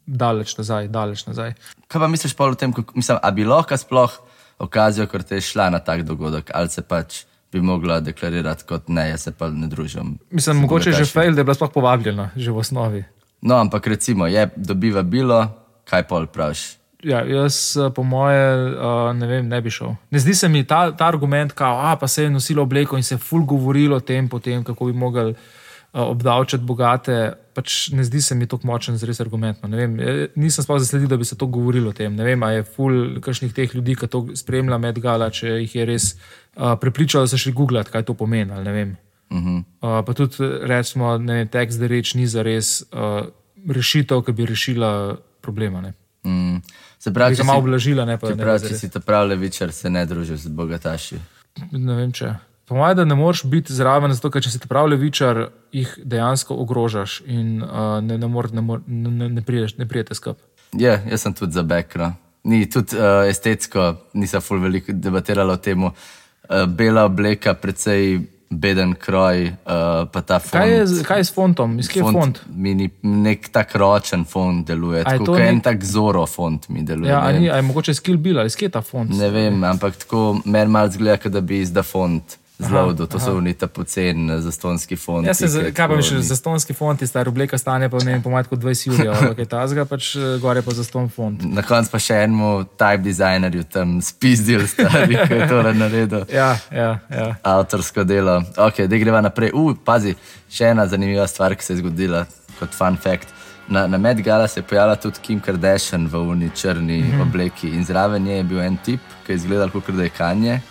daleč 0.05 0.57
nazaj, 0.57 0.91
daleč 0.91 1.23
nazaj. 1.29 1.55
Kaj 1.87 2.03
pa 2.03 2.11
misliš 2.11 2.35
o 2.37 2.53
tem, 2.55 2.73
mislim, 2.95 3.21
a 3.21 3.31
bi 3.31 3.47
lahko 3.47 3.77
sploh 3.77 4.19
okazijo, 4.59 5.07
ker 5.07 5.23
te 5.23 5.37
je 5.37 5.47
šla 5.47 5.69
na 5.69 5.79
tak 5.79 6.03
dogodek, 6.03 6.51
ali 6.53 6.69
se 6.69 6.81
pač 6.81 7.23
bi 7.51 7.61
mogla 7.61 7.99
deklarirati 8.03 8.65
kot 8.67 8.89
ne, 8.89 9.09
jaz 9.09 9.27
se 9.27 9.31
pa 9.31 9.49
ne 9.49 9.67
družim. 9.71 10.17
Mislim, 10.31 10.63
mogoče 10.65 10.91
že 10.91 11.05
fail, 11.05 11.35
da 11.35 11.41
je 11.41 11.47
bila 11.47 11.55
sploh 11.55 11.71
povabljena, 11.73 12.31
že 12.35 12.51
v 12.51 12.63
osnovi. 12.63 13.03
No, 13.41 13.59
ampak 13.61 13.87
recimo, 13.87 14.27
je 14.27 14.49
dobiva 14.55 15.03
bilo, 15.03 15.45
kaj 15.87 16.07
pol 16.09 16.27
praviš? 16.27 16.76
Ja, 17.03 17.21
jaz, 17.21 17.77
eh, 17.77 17.91
po 17.93 18.03
moje, 18.03 18.73
uh, 18.73 19.13
ne, 19.13 19.27
vem, 19.27 19.47
ne 19.47 19.61
bi 19.61 19.69
šel. 19.69 19.93
Ne 20.09 20.19
zdi 20.19 20.33
se 20.33 20.49
mi 20.49 20.63
ta, 20.65 20.89
ta 20.97 21.05
argument, 21.05 21.53
da 21.53 22.07
se 22.07 22.23
je 22.23 22.29
nosilo 22.29 22.63
obleko 22.63 22.97
in 22.97 23.03
se 23.03 23.15
je 23.15 23.19
ful 23.19 23.45
govorilo 23.45 23.97
o 23.97 23.99
tem, 23.99 24.27
potem, 24.29 24.63
kako 24.63 24.85
bi 24.85 24.93
mogli 24.93 25.29
uh, 25.29 25.37
obdavčati 25.93 26.63
bogate. 26.63 27.33
Pač 27.53 27.89
ne 27.93 28.03
zdi 28.03 28.21
se 28.21 28.35
mi 28.35 28.47
tako 28.47 28.67
močen, 28.67 28.97
zelo 28.97 29.13
argumentno. 29.19 29.69
Vem, 29.69 29.97
nisem 30.35 30.63
sploh 30.63 30.79
zasledil, 30.79 31.07
da 31.07 31.17
bi 31.17 31.25
se 31.25 31.37
to 31.37 31.45
govorilo 31.45 31.89
o 31.89 31.93
tem. 31.93 32.15
Ne 32.15 32.23
vem, 32.23 32.43
ali 32.43 32.55
je 32.55 32.63
ful 32.63 33.21
kakšnih 33.21 33.53
teh 33.53 33.75
ljudi, 33.75 33.95
ki 33.95 34.07
to 34.07 34.25
spremlja 34.35 34.77
med 34.77 34.99
gala, 34.99 35.29
če 35.29 35.61
jih 35.61 35.75
je 35.75 35.85
res 35.85 36.15
uh, 36.55 36.73
prepričal, 36.81 37.25
da 37.25 37.27
so 37.27 37.37
šli 37.37 37.53
googlati, 37.53 37.93
kaj 37.93 38.03
to 38.09 38.13
pomeni. 38.13 38.51
Uh 38.51 39.37
-huh. 39.37 39.63
uh, 39.81 40.05
pa 40.05 40.13
tudi 40.13 40.35
rečemo, 40.61 41.17
da 41.17 41.33
je 41.33 41.45
tekst, 41.45 41.79
da 41.79 41.87
reč 41.87 42.13
ni 42.13 42.27
za 42.27 42.41
res 42.41 42.81
uh, 42.81 43.27
rešitev, 43.69 44.21
ki 44.21 44.31
bi 44.31 44.45
rešila 44.45 45.17
problema. 45.41 45.93
Mm. 46.27 46.61
Se 47.07 47.13
pravi, 47.13 47.37
če 47.37 47.43
si 47.45 47.47
malo 47.47 47.63
blažila, 47.63 48.03
ne 48.03 48.17
pa 48.19 48.33
ne. 48.33 48.41
Pravi, 48.41 48.67
če 48.67 48.75
si 48.75 48.89
to 48.91 48.99
pravi 48.99 49.31
levičar, 49.31 49.71
se 49.71 49.89
ne 49.89 50.03
družiš 50.05 50.43
z 50.43 50.51
bogataši. 50.51 51.19
Ne 51.71 51.95
vem 51.95 52.11
če. 52.11 52.33
Po 52.67 52.75
mojem, 52.75 52.97
da 52.99 53.05
ne 53.07 53.15
moreš 53.15 53.45
biti 53.47 53.71
zraven, 53.71 54.11
zato 54.11 54.27
ker 54.33 54.43
če 54.43 54.51
si 54.51 54.59
pravi 54.67 54.91
levičar, 54.91 55.45
jih 55.71 55.93
dejansko 56.03 56.57
ogrožaš 56.65 57.21
in 57.23 57.61
uh, 57.63 58.01
ne, 58.03 58.17
ne, 58.19 58.27
mor, 58.27 58.49
ne, 58.51 58.63
mor, 58.65 58.81
ne, 58.83 59.13
ne, 59.21 59.29
ne, 59.37 59.43
priješ, 59.47 59.77
ne 59.79 59.87
prijete 59.87 60.17
skup. 60.19 60.41
Ja, 60.75 60.97
jaz 61.07 61.23
sem 61.23 61.35
tudi 61.37 61.55
za 61.55 61.63
bekro. 61.63 62.11
Ni 62.47 62.65
tudi 62.67 62.99
uh, 62.99 63.23
estetsko, 63.29 63.93
nisem 64.19 64.43
ful 64.43 64.59
veliko 64.59 64.91
debatirala 64.91 65.55
o 65.55 65.63
tem. 65.63 65.87
Uh, 65.87 66.65
bela 66.67 67.07
obleka, 67.07 67.55
precej 67.55 68.19
beden 68.49 68.93
kroj, 68.95 69.43
uh, 69.47 70.07
pa 70.11 70.21
ta 70.21 70.39
font. 70.39 70.61
Kaj 70.61 70.71
je, 70.71 71.03
kaj 71.07 71.19
je 71.19 71.27
s 71.27 71.33
fontom, 71.35 71.75
iz 71.79 71.89
kje 71.91 72.01
je 72.01 72.13
font? 72.15 72.39
Mini, 72.55 72.89
nek 73.03 73.49
tak 73.51 73.75
ročen 73.75 74.23
font 74.25 74.65
deluje, 74.67 75.03
tako 75.03 75.25
kot 75.33 75.39
nek... 75.39 75.49
en 75.51 75.61
tak 75.65 75.83
zoro 75.83 76.25
font 76.29 76.69
mi 76.69 76.85
deluje. 76.87 77.11
Ja, 77.11 77.21
ali 77.27 77.45
je 77.45 77.61
mogoče 77.61 77.93
skill 77.97 78.17
bil 78.17 78.39
ali 78.39 78.47
iz 78.47 78.55
kje 78.55 78.69
je 78.69 78.75
ta 78.79 78.81
font? 78.81 79.11
Ne 79.19 79.29
vem, 79.33 79.63
ampak 79.67 79.99
tako 80.05 80.39
meni 80.45 80.71
malo 80.71 80.91
zgleda, 80.91 81.29
da 81.29 81.41
bi 81.41 81.59
izda 81.65 81.83
font 81.83 82.37
zelo 82.59 82.93
do 82.93 83.05
to 83.05 83.19
so 83.19 83.33
unita 83.37 83.67
pocen 83.67 84.41
za 84.41 84.51
stonski 84.51 84.95
fond. 84.95 85.27
Ja, 85.27 85.33
se, 85.33 85.71
kaj 85.73 85.87
pa 85.87 85.95
mi 85.95 86.03
še 86.03 86.21
za 86.25 86.35
stonski 86.35 86.73
fond, 86.73 86.99
ti 86.99 87.07
stari 87.07 87.29
obleka 87.29 87.57
stane 87.57 87.89
pa 87.89 88.01
ne 88.01 88.15
vem, 88.15 88.23
pomat 88.23 88.49
kot 88.49 88.59
20 88.59 88.93
ur, 88.93 89.11
ampak 89.13 89.43
je 89.43 89.45
ta 89.45 89.61
zga 89.69 89.85
pač 89.85 90.15
eh, 90.15 90.37
gore 90.41 90.63
pa 90.65 90.73
za 90.73 90.85
ston 90.87 91.09
fond. 91.13 91.45
Na 91.53 91.61
koncu 91.65 91.93
pa 91.93 92.01
še 92.01 92.23
enemu 92.25 92.65
type 92.73 93.03
designerju 93.05 93.67
tam 93.71 93.97
spizdil 94.01 94.65
stari, 94.67 95.19
ki 95.21 95.41
je 95.41 95.49
to 95.51 95.61
naredil. 95.69 96.25
ja, 96.39 96.51
ja, 96.73 96.91
ja. 97.13 97.29
Avtorsko 97.45 98.07
delo. 98.07 98.39
Ok, 98.57 98.85
da 98.89 99.01
greva 99.05 99.21
naprej. 99.21 99.53
U, 99.53 99.69
pazi, 99.77 100.17
še 100.49 100.73
ena 100.73 100.87
zanimiva 100.89 101.27
stvar, 101.29 101.55
ki 101.55 101.65
se 101.65 101.75
je 101.75 101.83
zgodila 101.83 102.25
kot 102.57 102.73
fun 102.73 102.97
fact. 102.97 103.36
Na, 103.67 103.87
na 103.87 103.97
Medgala 103.97 104.47
se 104.47 104.59
je 104.59 104.63
pojavila 104.63 104.95
tudi 104.95 105.19
Kim 105.21 105.39
Kardashian 105.39 106.07
v 106.07 106.15
uni 106.15 106.49
črni 106.55 107.01
mm 107.01 107.11
-hmm. 107.11 107.21
obleki 107.21 107.69
in 107.69 107.85
zraven 107.85 108.23
nje 108.23 108.33
je 108.33 108.43
bil 108.43 108.61
en 108.61 108.77
tip, 108.77 108.99
ki 109.25 109.31
je 109.31 109.35
izgledal 109.35 109.69
kot 109.69 109.89
da 109.89 110.03
je 110.03 110.09
kanje. 110.09 110.61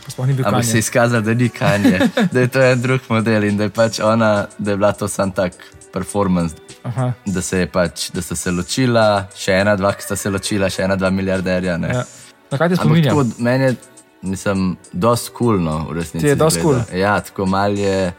Ampak 0.45 0.65
se 0.65 0.77
je 0.77 0.79
izkazal, 0.79 1.21
da 1.21 1.35
ni 1.35 1.49
kanje, 1.49 1.99
da 2.33 2.41
je 2.41 2.49
to 2.49 2.63
en 2.63 2.83
drug 2.83 3.01
model 3.09 3.45
in 3.45 3.57
da 3.57 3.63
je 3.63 3.71
pač 3.71 4.01
ona, 4.01 4.47
da 4.59 4.71
je 4.71 4.77
bila 4.77 4.93
to 4.93 5.09
sam 5.09 5.31
tak 5.31 5.53
performance. 5.93 6.57
Aha. 6.83 7.13
Da 7.27 7.43
se 7.43 7.67
pač, 7.73 8.11
da 8.11 8.23
sta 8.23 8.37
se 8.37 8.51
ločila, 8.51 9.27
še 9.37 9.53
ena, 9.53 9.77
dva, 9.77 9.93
ki 9.93 10.03
sta 10.03 10.17
se 10.17 10.31
ločila, 10.31 10.71
še 10.71 10.85
ena, 10.87 10.97
dva 10.97 11.11
milijarderja. 11.11 11.79
Ja. 11.83 12.05
Na 12.51 12.59
kaj 12.59 12.69
ti 12.69 12.77
spominja? 12.77 13.15
Meni 13.39 13.65
je, 13.65 13.77
mislim, 14.23 14.77
dosti 14.93 15.33
kulno 15.35 15.79
v 15.91 15.99
resnici. 15.99 16.25
Ti 16.27 16.33
je 16.35 16.39
dosti 16.39 16.63
kul. 16.63 16.79
Ja, 16.95 17.21
tako 17.21 17.47
mal 17.47 17.79
je, 17.79 18.13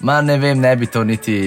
mal 0.00 0.24
ne 0.24 0.38
vem, 0.38 0.60
ne 0.60 0.74
bi 0.76 0.86
to 0.86 1.04
niti 1.04 1.38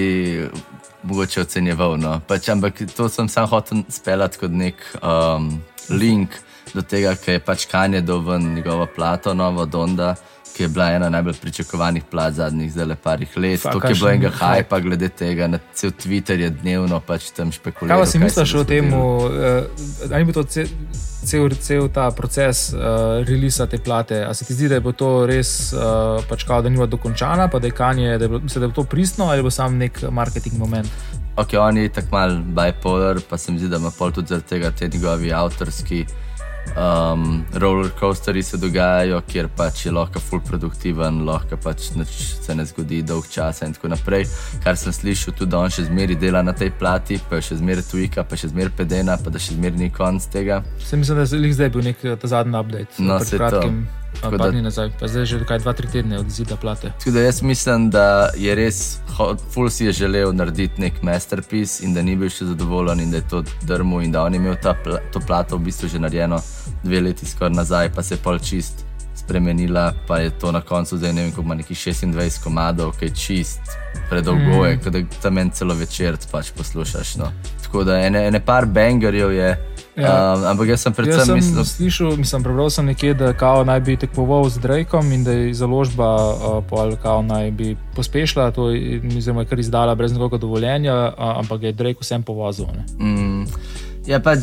mogoče 1.04 1.44
ocenjeval. 1.44 1.96
No. 2.00 2.18
Pač, 2.28 2.48
ampak 2.48 2.82
to 2.96 3.08
sem 3.08 3.28
sam 3.28 3.48
hotel 3.48 3.84
speljati 3.88 4.40
kot 4.40 4.52
nek 4.52 4.84
um, 5.00 5.50
link 5.90 6.36
do 6.74 6.82
tega, 6.82 7.14
ker 7.16 7.38
je 7.38 7.44
pač 7.44 7.66
Kanye 7.70 8.00
dobil 8.02 8.40
njegovo 8.40 8.86
plato, 8.96 9.34
novo 9.34 9.66
Donda 9.66 10.14
ki 10.56 10.62
je 10.62 10.68
bila 10.68 10.90
ena 10.90 11.08
najbolj 11.10 11.34
pričakovanih 11.42 12.04
plat 12.10 12.34
zadnjih 12.34 12.72
zdaj 12.72 12.94
parih 13.02 13.36
let. 13.36 13.62
To 13.62 13.88
je 13.88 13.94
bilo 13.94 14.10
enega 14.10 14.30
hajpa 14.30 14.80
glede 14.80 15.08
tega, 15.08 15.46
na 15.46 15.58
cel 15.74 15.90
Twitter 15.90 16.40
je 16.40 16.50
dnevno 16.50 17.00
pač 17.00 17.30
tam 17.34 17.52
špekuliralo. 17.52 18.04
Kaj 18.04 18.12
si 18.12 18.18
misliš 18.18 18.54
o 18.54 18.64
tem, 18.64 18.92
uh, 18.94 20.12
ali 20.12 20.24
bo 20.24 20.32
to 20.32 20.44
cel, 20.44 20.70
cel, 21.26 21.50
cel 21.60 21.88
ta 21.88 22.10
proces 22.14 22.70
uh, 22.72 23.24
releasa 23.26 23.66
te 23.66 23.78
plate? 23.78 24.22
A 24.24 24.34
se 24.34 24.44
ti 24.44 24.54
zdi, 24.54 24.68
da 24.70 24.78
je 24.78 24.92
to 24.92 25.10
res 25.26 25.72
uh, 25.72 26.22
pač 26.28 26.46
kao, 26.46 26.62
da 26.62 26.70
ni 26.70 26.78
bilo 26.78 26.86
dokončana, 26.86 27.48
pa 27.50 27.58
da 27.58 27.66
je 27.66 27.74
kanje, 27.74 28.18
da 28.18 28.24
je, 28.24 28.28
bilo, 28.28 28.40
da 28.46 28.66
je 28.66 28.72
to 28.74 28.84
pristno 28.84 29.30
ali 29.30 29.42
bo 29.42 29.50
sam 29.50 29.78
nek 29.78 30.02
marketing 30.10 30.58
moment? 30.58 30.90
Ok, 31.36 31.56
on 31.58 31.76
je 31.76 31.88
tako 31.88 32.08
mal 32.12 32.36
bipolar, 32.38 33.18
pa 33.28 33.38
se 33.38 33.52
mi 33.52 33.58
zdi, 33.58 33.68
da 33.68 33.82
ima 33.82 33.90
pol 33.90 34.12
tudi 34.14 34.30
zaradi 34.30 34.46
tega 34.48 34.70
te 34.70 34.88
njegovi 34.88 35.32
avtorski 35.32 36.04
um, 36.72 37.44
roller 37.54 37.90
coasteri 37.98 38.42
se 38.42 38.56
dogajajo, 38.56 39.20
kjer 39.28 39.48
pač 39.56 39.86
je 39.86 39.92
lahko 39.92 40.20
full 40.20 40.42
produktiven, 40.44 41.22
lahko 41.26 41.56
pač 41.56 41.90
se 42.06 42.54
ne 42.54 42.66
zgodi 42.66 43.02
dolg 43.02 43.28
čas 43.30 43.62
in 43.62 43.74
tako 43.76 43.92
naprej. 43.94 44.26
Kar 44.64 44.78
sem 44.80 44.92
slišal, 44.92 45.36
tudi 45.38 45.50
da 45.54 45.64
on 45.64 45.74
še 45.74 45.88
zmeraj 45.88 46.20
dela 46.20 46.42
na 46.42 46.52
tej 46.56 46.72
plati, 46.78 47.20
pa 47.30 47.42
še 47.44 47.58
zmeraj 47.60 47.88
tujka, 47.90 48.24
pa 48.28 48.38
še 48.38 48.52
zmeraj 48.54 48.76
pedena, 48.78 49.18
pa 49.18 49.32
da 49.34 49.42
še 49.42 49.58
zmeraj 49.58 49.80
ni 49.80 49.90
konc 49.94 50.30
tega. 50.32 50.62
Se 50.84 50.96
mislim, 50.96 51.20
da 51.20 51.28
je 51.28 51.52
zdaj 51.58 51.74
bil 51.74 51.90
nek 51.90 52.08
ta 52.20 52.30
zadnji 52.30 52.58
update. 52.60 53.02
No, 53.02 53.20
se 53.24 53.38
kratkim. 53.38 53.84
Tako 54.20 54.36
da 54.36 54.50
nazaj, 54.50 54.90
pa 55.00 55.08
zdaj 55.08 55.24
že 55.24 55.44
kaj 55.44 55.58
dva, 55.58 55.72
tri 55.72 55.88
tedne 55.88 56.18
od 56.18 56.30
zida 56.30 56.56
plate. 56.56 56.92
Tako 56.98 57.10
da 57.10 57.20
jaz 57.20 57.42
mislim, 57.42 57.90
da 57.90 58.30
je 58.36 58.54
res, 58.54 58.98
Ful 59.54 59.70
si 59.70 59.84
je 59.84 59.92
želel 59.92 60.32
narediti 60.34 60.80
nek 60.80 61.02
masterpiece 61.02 61.84
in 61.84 61.94
da 61.94 62.02
ni 62.02 62.16
bil 62.16 62.30
še 62.30 62.48
zadovoljen 62.48 63.00
in 63.00 63.10
da 63.10 63.20
je 63.20 63.28
to 63.30 63.42
drmo 63.62 64.00
in 64.02 64.12
da 64.12 64.24
on 64.24 64.34
je 64.34 64.40
imel 64.40 64.56
ta, 64.62 64.74
to 65.12 65.20
plato 65.26 65.56
v 65.56 65.68
bistvu 65.68 65.88
že 65.88 65.98
narejeno 66.02 66.40
dve 66.82 67.00
leti 67.00 67.26
skoraj 67.26 67.54
nazaj, 67.54 67.92
pa 67.94 68.02
se 68.02 68.14
je 68.14 68.18
pol 68.24 68.38
čist 68.38 68.84
spremenila, 69.14 69.92
pa 70.06 70.18
je 70.18 70.30
to 70.30 70.52
na 70.52 70.60
koncu 70.60 70.96
zdaj 70.96 71.12
ne 71.12 71.22
vem, 71.22 71.32
koliko 71.32 71.46
ima 71.46 71.54
neki 71.54 71.74
26 71.74 72.42
komadov, 72.44 72.92
ki 72.98 73.04
je 73.04 73.14
čist, 73.14 73.60
predolgo 74.10 74.64
je, 74.66 74.76
mm. 74.76 74.90
da 74.90 75.02
tam 75.22 75.38
en 75.38 75.50
celo 75.50 75.74
večer 75.74 76.16
pač 76.32 76.50
poslušaš. 76.56 77.16
No. 77.16 77.32
Tako 77.62 77.84
da 77.84 77.98
ene, 78.00 78.26
ene 78.26 78.40
par 78.40 78.66
bangerjev 78.66 79.32
je 79.32 79.73
Ja. 79.96 80.34
Um, 80.34 80.44
ampak 80.44 80.68
jaz 80.68 80.82
sem 80.82 80.92
predvsem 80.92 81.18
jaz 81.18 81.26
sem 81.26 81.34
mislil, 81.38 81.64
slišal, 81.64 82.16
mislim, 82.16 82.42
prebral 82.42 82.70
sem 82.70 82.86
nekje, 82.86 83.14
da 83.14 83.32
kao 83.32 83.64
naj 83.64 83.80
bi 83.80 83.96
tekmoval 83.96 84.48
z 84.50 84.58
Drakom 84.58 85.12
in 85.12 85.22
da 85.24 85.30
je 85.30 85.54
založba 85.54 86.08
uh, 86.26 86.64
pol 86.66 86.96
kao 86.98 87.22
naj 87.22 87.50
bi 87.50 87.76
pospešila 87.94 88.50
to, 88.50 88.74
oziroma 89.16 89.40
je 89.40 89.46
kar 89.46 89.58
izdala 89.58 89.94
brez 89.94 90.12
nekega 90.12 90.36
dovoljenja, 90.36 90.94
uh, 91.08 91.38
ampak 91.38 91.62
je 91.62 91.72
Drake 91.72 92.02
vsem 92.02 92.22
povozil. 92.22 92.66
ne. 92.66 92.84
mm, 92.98 93.46
ja, 94.06 94.18
pač 94.20 94.38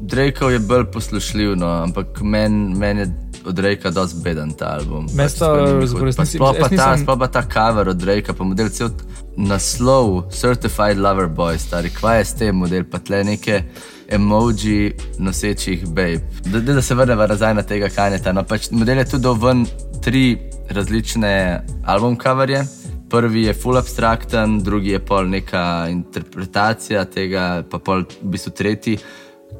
Drakeov 0.00 0.52
je 0.52 0.58
bolj 0.58 0.84
poslušljiv, 0.94 1.56
no, 1.56 1.66
ampak 1.66 2.22
meni 2.22 2.74
men 2.74 2.98
je 2.98 3.06
od 3.46 3.54
Drakea 3.54 3.90
dosti 3.90 4.18
beden 4.24 4.50
ta 4.52 4.66
album. 4.78 5.06
Mi 5.14 5.22
v. 5.22 5.28
Pa 5.38 6.06
resnici- 6.06 6.34
Sploh 6.34 6.56
pa, 6.60 6.68
nisem- 6.68 6.98
sploh 7.02 7.18
pa 7.18 7.26
ta 7.26 7.42
cover 7.42 7.88
od 7.88 7.96
Drakea, 7.96 8.34
pa 8.34 8.44
model 8.44 8.68
cel 8.68 8.90
naslov 9.36 10.30
Certified 10.30 10.98
Lover 10.98 11.28
Boy, 11.28 11.58
stari, 11.58 11.90
kva 11.90 12.14
je 12.18 12.24
s 12.24 12.32
tem 12.34 12.56
model, 12.56 12.84
pa 12.84 12.98
tle 12.98 13.24
neke 13.24 13.62
emoji 14.08 14.92
nosečih 15.18 15.86
babe. 15.86 16.20
Da, 16.44 16.60
da, 16.60 16.82
se 16.82 16.94
vrnemo 16.94 17.26
nazaj 17.26 17.54
na 17.54 17.62
tega 17.62 17.88
kanjeta. 17.88 18.32
No, 18.32 18.44
pač 18.44 18.70
model 18.70 18.98
je 18.98 19.08
tudi 19.10 19.22
dal 19.22 19.38
ven 19.42 19.66
tri 20.02 20.38
različne 20.70 21.64
album 21.84 22.16
coverje. 22.22 22.64
Prvi 23.10 23.42
je 23.42 23.54
full 23.54 23.78
abstrakten, 23.78 24.58
drugi 24.58 24.90
je 24.90 24.98
pol 24.98 25.28
neka 25.30 25.86
interpretacija 25.90 27.04
tega, 27.04 27.62
pa 27.70 27.78
pol 27.78 28.02
v 28.22 28.30
bistvu 28.34 28.50
tretji, 28.50 28.96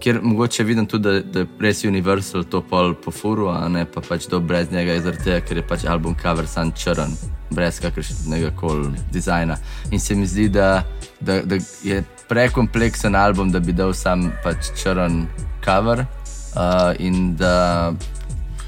kjer 0.02 0.18
mogoče 0.22 0.64
vidim 0.64 0.86
tudi, 0.86 1.04
da, 1.04 1.20
da 1.20 1.44
je 1.44 1.46
res 1.60 1.84
Universal 1.84 2.44
to 2.50 2.62
pol 2.62 2.94
po 3.04 3.10
furu, 3.10 3.48
a 3.48 3.68
ne 3.68 3.84
pa 3.86 4.02
pač 4.02 4.26
do 4.26 4.40
brez 4.40 4.72
njega, 4.72 4.98
zaradi 5.00 5.24
tega, 5.24 5.40
ker 5.46 5.62
je 5.62 5.66
pač 5.68 5.86
album 5.86 6.16
cover 6.22 6.48
sam 6.50 6.72
črn, 6.72 7.14
brez 7.50 7.80
kakršnega 7.80 8.50
koli 8.56 8.98
dizajna. 9.12 9.56
In 9.90 10.00
se 10.00 10.14
mi 10.14 10.26
zdi, 10.26 10.48
da, 10.48 10.82
da, 11.20 11.42
da 11.42 11.58
je 11.82 12.02
prekompleksen 12.28 13.14
album, 13.14 13.52
da 13.52 13.60
bi 13.60 13.72
dal 13.72 13.94
sam 13.94 14.32
pač 14.44 14.72
črn 14.82 15.26
cover 15.64 16.00
uh, 16.00 16.94
in 16.98 17.36
da 17.36 17.92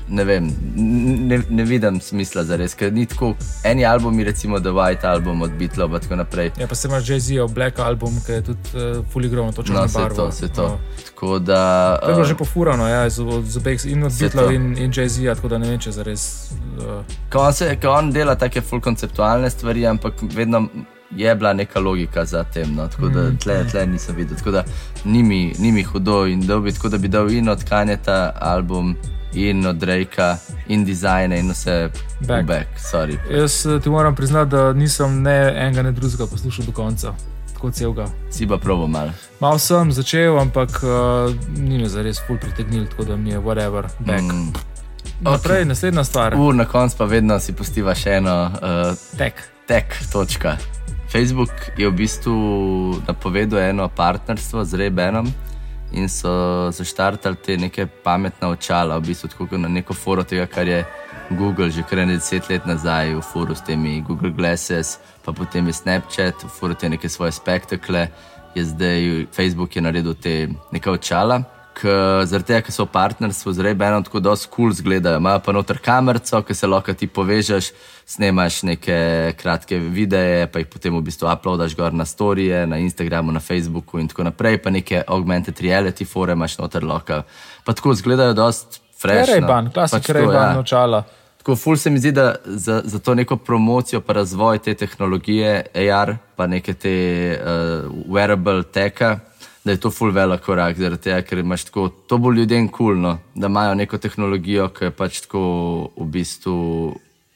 ne 0.08 0.24
vem, 0.24 0.48
ne, 1.28 1.40
ne 1.50 1.64
vidim 1.64 2.00
smisla 2.00 2.44
za 2.44 2.56
res, 2.56 2.74
ker 2.74 2.92
ni 2.92 3.06
tako. 3.06 3.34
Eni 3.64 3.84
albumi, 3.86 4.24
recimo 4.24 4.60
The 4.60 4.68
White 4.70 5.04
Album 5.08 5.42
od 5.42 5.50
Beatlov 5.58 5.94
in 5.94 6.00
tako 6.00 6.16
naprej. 6.16 6.50
Ja, 6.58 6.66
pa 6.66 6.74
se 6.74 6.88
imaš 6.88 7.04
Jay-Z, 7.04 7.48
Black 7.54 7.78
Album, 7.78 8.16
ki 8.26 8.32
je 8.32 8.42
tudi 8.42 8.60
uh, 8.74 9.04
fuligrovno 9.12 9.52
točno 9.52 9.74
No, 9.74 9.80
na 9.80 9.88
se 9.88 9.98
barvo. 9.98 10.16
to, 10.16 10.32
se 10.32 10.48
to. 10.48 10.62
No. 10.62 10.78
Tako 11.06 11.38
da. 11.38 11.98
To 12.02 12.10
je 12.10 12.16
uh, 12.16 12.24
že 12.24 12.34
pofurano, 12.34 12.88
ja, 12.88 13.10
z, 13.10 13.22
z 13.44 13.56
obeh, 13.56 13.86
in 13.86 14.04
od 14.04 14.12
Beatlov 14.20 14.44
to. 14.46 14.52
in, 14.52 14.76
in 14.78 14.90
Jay-Z, 14.92 15.34
tako 15.34 15.48
da 15.48 15.58
ne 15.58 15.68
vem, 15.70 15.78
če 15.80 15.92
za 15.92 16.02
res. 16.02 16.50
Uh, 16.78 17.04
Ko 17.32 17.38
on, 17.38 17.52
se, 17.52 17.76
ko 17.76 17.88
on 17.90 18.10
dela 18.12 18.34
take 18.34 18.60
full 18.60 18.80
konceptualne 18.80 19.50
stvari, 19.50 19.86
ampak 19.86 20.14
vedno 20.34 20.68
je 21.16 21.34
bila 21.34 21.52
neka 21.52 21.80
logika 21.80 22.24
za 22.24 22.44
tem. 22.44 22.74
No? 22.74 22.88
Tako 22.88 23.08
da 23.08 23.30
tle, 23.40 23.64
tle 23.70 23.86
nisem 23.86 24.16
videl. 24.16 24.36
Tako 24.36 24.50
da 24.50 24.64
ni 25.04 25.22
mi, 25.22 25.52
ni 25.58 25.72
mi 25.72 25.82
hudo 25.82 26.26
in 26.26 26.40
da 26.46 26.58
bi, 26.58 26.72
tako 26.72 26.88
da 26.88 26.98
bi 26.98 27.08
dal 27.08 27.30
in 27.32 27.48
od 27.48 27.64
Kanjeta 27.64 28.32
album, 28.40 28.96
in 29.32 29.66
od 29.66 29.76
Drakea, 29.76 30.36
in 30.68 30.84
dizajne, 30.84 31.38
in 31.38 31.50
vse 31.50 31.90
Back. 32.26 32.46
back. 32.46 32.66
sorry. 32.92 33.18
jaz 33.30 33.66
eh, 33.66 33.80
ti 33.80 33.90
moram 33.90 34.14
priznati, 34.14 34.50
da 34.50 34.72
nisem 34.72 35.22
ne 35.22 35.54
enega, 35.56 35.82
ne 35.82 35.92
drugega 35.92 36.26
poslušal 36.26 36.64
do 36.64 36.72
konca, 36.72 37.14
tako 37.54 37.70
celega. 37.70 38.06
Si 38.30 38.46
pa 38.46 38.56
probo 38.58 38.86
mal. 38.86 39.10
Mal 39.40 39.58
sem 39.58 39.92
začel, 39.92 40.38
ampak 40.38 40.70
uh, 40.82 41.34
ni 41.58 41.78
me 41.78 41.88
zares 41.88 42.20
ful 42.26 42.38
pritegnil, 42.38 42.86
tako 42.86 43.04
da 43.04 43.16
mi 43.16 43.30
je 43.30 43.38
whatever, 43.38 43.86
back. 43.98 44.22
Mm. 44.22 44.52
Naprej, 45.20 45.64
naslednja 45.64 46.04
stvar, 46.04 46.34
Ur 46.38 46.54
na 46.54 46.64
koncu 46.64 46.96
pa 46.96 47.04
vedno 47.04 47.40
si 47.40 47.52
postiva 47.52 47.94
še 47.94 48.10
eno 48.10 48.44
uh, 48.44 48.94
tek. 49.18 49.34
tek 49.66 49.96
točka. 50.12 50.56
Facebook 51.12 51.50
je 51.76 51.88
v 51.88 51.92
bistvu 51.92 52.34
napovedal 53.08 53.60
eno 53.60 53.88
partnerstvo 53.88 54.64
z 54.64 54.74
Rebenom 54.74 55.32
in 55.92 56.08
so 56.08 56.68
zaštartali 56.72 57.36
te 57.36 57.56
neke 57.56 57.86
pametna 58.04 58.48
očala, 58.48 58.98
v 58.98 59.08
bistvu 59.08 59.28
tako 59.28 59.58
na 59.58 59.68
neko 59.68 59.94
foro 59.94 60.24
tega, 60.24 60.46
kar 60.46 60.68
je 60.68 60.84
Google 61.30 61.70
že 61.70 61.82
kar 61.82 61.98
ne 62.06 62.16
deset 62.16 62.48
let 62.50 62.66
nazaj 62.66 63.14
v 63.14 63.22
foro 63.22 63.54
s 63.54 63.60
temi 63.60 64.00
Google 64.00 64.30
Glasses, 64.30 64.98
pa 65.24 65.32
potem 65.32 65.66
je 65.66 65.72
Snapchat, 65.72 66.44
v 66.44 66.48
foro 66.48 66.74
te 66.74 66.88
neke 66.88 67.08
svoje 67.08 67.32
spektakle, 67.32 68.08
je 68.54 68.64
zdaj 68.64 69.26
Facebook 69.32 69.76
je 69.76 69.82
naredil 69.82 70.14
te 70.14 70.48
neke 70.72 70.90
očala. 70.90 71.57
K- 71.78 72.24
Zaradi 72.26 72.48
tega, 72.50 72.62
ker 72.66 72.74
so 72.74 72.88
v 72.88 72.90
partnerstvu 72.90 73.52
z 73.54 73.62
Rebenom 73.62 74.02
tako 74.02 74.18
dosti 74.18 74.48
kul 74.50 74.68
cool 74.68 74.72
zgledajo. 74.74 75.20
Imajo 75.22 75.42
pa 75.46 75.52
noter 75.54 75.78
kamerico, 75.78 76.40
ki 76.42 76.54
se 76.54 76.66
lahko 76.66 76.94
ti 76.98 77.06
povežeš, 77.06 77.68
snemaš 78.08 78.62
neke 78.66 78.96
kratke 79.38 79.78
videe, 79.78 80.48
pa 80.50 80.58
jih 80.58 80.66
potem 80.66 80.96
v 80.96 81.04
bistvu 81.06 81.28
uploadaš 81.30 81.76
gor 81.78 81.94
na 81.94 82.02
storije, 82.08 82.64
na 82.66 82.80
Instagramu, 82.82 83.30
na 83.32 83.40
Facebooku 83.40 84.00
in 84.02 84.08
tako 84.10 84.26
naprej, 84.26 84.58
pa 84.64 84.74
neke 84.74 85.04
augmented 85.06 85.62
reality 85.62 86.06
fore 86.08 86.34
imaš 86.34 86.58
noter 86.58 86.82
lahko. 86.82 87.22
Pa 87.64 87.76
tako 87.78 87.94
zgledajo 87.94 88.34
dosti 88.34 88.82
fresh. 88.98 89.30
no. 89.30 89.34
Ray-Ban, 89.36 89.70
klasik 89.72 90.02
Pač 90.02 90.06
to, 90.10 90.18
Ray-Ban 90.18 90.54
ja. 90.54 90.58
očala. 90.58 91.04
Tako 91.38 91.56
ful 91.56 91.76
se 91.78 91.90
mi 91.90 92.02
zdi, 92.02 92.10
da 92.12 92.34
za, 92.44 92.82
za 92.84 92.98
to 92.98 93.14
neko 93.14 93.36
promocijo, 93.36 94.00
pa 94.00 94.12
razvoj 94.12 94.58
te 94.58 94.74
tehnologije, 94.74 95.70
AR, 95.74 96.16
pa 96.36 96.46
neke 96.46 96.74
te 96.74 97.38
uh, 97.38 97.86
wearable 98.10 98.64
teka, 98.66 99.20
da 99.64 99.74
je 99.74 99.80
to 99.80 99.90
ful 99.90 100.12
velik 100.14 100.40
korak, 100.40 100.78
zaradi 100.78 101.08
tega, 101.08 101.22
ker 101.26 101.42
imaš 101.42 101.68
tako, 101.68 101.88
to 101.88 102.18
bo 102.18 102.32
ljudem 102.32 102.68
kulno, 102.68 103.18
cool, 103.18 103.42
da 103.42 103.46
imajo 103.46 103.74
neko 103.74 103.98
tehnologijo, 103.98 104.68
ki 104.74 104.90
pač 104.96 105.20
tako 105.26 105.42
v 105.96 106.08
bistvu 106.14 106.56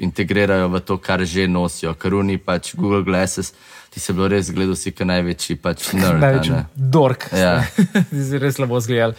integrirajo 0.02 0.68
v 0.68 0.80
to, 0.80 0.98
kar 0.98 1.24
že 1.24 1.46
nosijo, 1.48 1.94
ker 1.94 2.14
oni 2.14 2.38
pač 2.38 2.74
Google 2.74 3.02
Glasses, 3.06 3.52
ti 3.92 4.00
se 4.00 4.12
bilo 4.12 4.28
res 4.32 4.50
gledal 4.50 4.76
si, 4.76 4.92
kot 4.92 5.06
največji 5.06 5.58
pač 5.62 5.90
nerd. 5.98 6.20
Največji 6.22 6.64
dork. 6.74 7.28
Ja. 7.36 7.62
Zdaj 8.26 8.42
res 8.42 8.58
slabo 8.58 8.80
zgledal. 8.80 9.16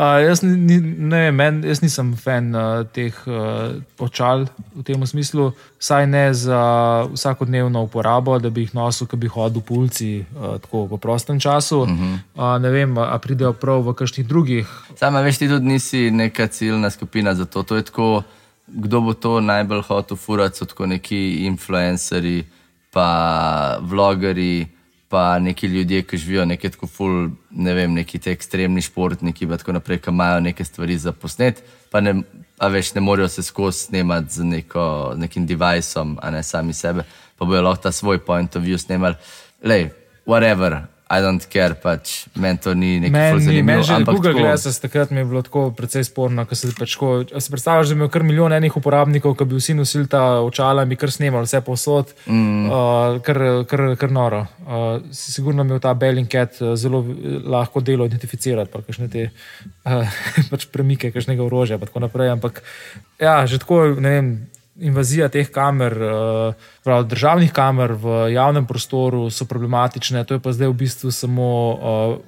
Uh, 0.00 0.16
jaz, 0.24 0.40
ni, 0.42 0.78
ne, 0.80 1.26
men, 1.28 1.58
jaz 1.68 1.82
nisem 1.84 2.14
fan 2.16 2.54
uh, 2.56 2.86
teh 2.88 3.12
uh, 3.28 3.74
očal 4.00 4.46
v 4.72 4.84
tem 4.86 5.02
smislu, 5.04 5.50
saj 5.76 6.06
ne 6.08 6.22
za 6.32 6.60
vsakodnevno 7.12 7.82
uporabo, 7.84 8.38
da 8.40 8.48
bi 8.48 8.64
jih 8.64 8.72
nosil, 8.78 9.04
ki 9.10 9.18
bi 9.20 9.28
hodil 9.28 9.60
po 9.60 9.76
ulici 9.82 10.22
uh, 10.22 10.56
tako 10.62 10.86
v 10.94 11.00
prostem 11.04 11.36
času. 11.36 11.82
Uh 11.84 11.88
-huh. 11.88 12.16
uh, 12.32 12.56
ne 12.62 12.70
vem, 12.72 12.96
a 12.96 13.18
pridejo 13.18 13.52
prav 13.52 13.84
v 13.84 13.92
kakšnih 13.92 14.26
drugih. 14.26 14.66
Sama 14.96 15.20
veš, 15.20 15.38
ti 15.38 15.48
tudi 15.48 15.66
nisi 15.66 16.10
neka 16.10 16.46
ciljna 16.46 16.90
skupina 16.90 17.34
za 17.34 17.44
to. 17.44 17.62
To 17.62 17.76
je 17.76 17.82
tako, 17.82 18.22
kdo 18.66 19.00
bo 19.00 19.12
to 19.12 19.40
najbolj 19.40 19.82
hotel 19.82 20.16
furati, 20.16 20.56
so 20.56 20.64
tako 20.64 20.86
neki 20.86 21.44
influencerji, 21.44 22.44
pa 22.90 23.76
vlogeri, 23.80 24.66
pa 25.08 25.38
neki 25.38 25.66
ljudje, 25.66 26.02
ki 26.02 26.16
živijo 26.16 26.44
nekje 26.44 26.70
tako 26.70 26.86
ful, 26.86 27.30
ne 27.50 27.74
vem, 27.74 27.94
neki 27.94 28.18
te 28.18 28.32
ekstremni 28.32 28.82
športniki, 28.82 29.48
pa 29.48 29.58
tako 29.58 29.74
naprej, 29.78 30.00
ki 30.04 30.10
imajo 30.10 30.40
neke 30.40 30.64
stvari 30.64 30.98
za 30.98 31.12
posnet, 31.12 31.62
pa 31.90 32.00
ne, 32.00 32.14
a 32.58 32.68
veš, 32.68 32.94
ne 32.94 33.00
morejo 33.00 33.28
se 33.28 33.42
skozi 33.42 33.86
snemati 33.86 34.34
z, 34.34 34.46
neko, 34.46 34.84
nekim 35.16 35.46
deviceom, 35.46 36.18
a 36.22 36.30
ne 36.30 36.42
sami 36.42 36.72
sebe, 36.76 37.04
pa 37.38 37.48
bojo 37.48 37.62
lahko 37.62 37.88
ta 37.88 37.92
svoj 37.92 38.22
point 38.24 38.56
of 38.56 38.62
view 38.62 38.78
snemali. 38.78 39.18
Lej, 39.64 39.90
whatever. 40.26 40.82
I 41.10 41.18
don't 41.18 41.42
care, 41.50 41.74
pač 41.74 42.28
meni 42.38 42.60
to 42.62 42.70
ni 42.74 43.00
nekaj 43.02 43.10
Meni 43.10 43.40
zanimivo. 43.42 43.66
men 43.66 43.82
že 43.82 43.94
ampak 43.94 44.14
Google 44.14 44.32
tako- 44.32 44.42
Glasses 44.44 44.78
takrat 44.78 45.10
mi 45.10 45.18
je 45.18 45.24
bilo 45.24 45.42
tako 45.42 45.70
precej 45.74 46.04
sporno, 46.06 46.44
ker 46.46 46.56
se 46.56 46.70
pač 46.78 46.94
tako, 46.94 47.24
si 47.26 47.50
predstavljaš, 47.50 47.88
da 47.88 47.94
bi 47.94 47.98
imel 47.98 48.08
kar 48.14 48.22
milijon 48.22 48.52
enih 48.52 48.76
uporabnikov, 48.76 49.34
ki 49.34 49.44
bi 49.44 49.58
vsi 49.58 49.74
nosili 49.74 50.06
ta 50.06 50.38
očala 50.38 50.82
in 50.86 50.88
bi 50.88 50.96
kar 50.96 51.10
snemali 51.10 51.50
vse 51.50 51.60
povsod, 51.66 52.14
mm. 52.26 52.70
uh, 52.70 53.18
kar, 53.26 53.38
kar, 53.66 53.96
kar 53.98 54.10
noro. 54.14 54.46
Uh, 54.62 55.02
si 55.10 55.32
sigurno 55.32 55.66
imel 55.66 55.82
ta 55.82 55.94
Bellingcat 55.94 56.62
uh, 56.62 56.76
zelo 56.78 57.02
lahko 57.42 57.82
delo 57.82 58.06
identificirati, 58.06 58.70
pa 58.70 58.78
kakšne 58.78 59.10
te 59.10 59.26
uh, 59.30 60.06
pač 60.52 60.70
premike, 60.70 61.10
kakšnega 61.10 61.42
orožja 61.42 61.74
in 61.74 61.86
tako 61.90 62.06
naprej. 62.06 62.30
Ampak 62.38 62.62
ja, 63.18 63.42
že 63.50 63.58
tako, 63.58 63.98
ne 63.98 64.10
vem. 64.14 64.30
Invazija 64.80 65.28
teh 65.28 65.48
kamer, 65.52 65.96
uh, 66.02 66.68
prav, 66.84 67.04
državnih 67.10 67.52
kamer 67.52 67.92
v 67.92 68.18
javnem 68.32 68.66
prostoru 68.66 69.30
so 69.30 69.44
problematične, 69.44 70.24
to 70.24 70.38
je 70.38 70.40
pa 70.40 70.52
zdaj 70.56 70.72
v 70.72 70.78
bistvu 70.84 71.12
samo 71.12 71.48
uh, 71.70 72.18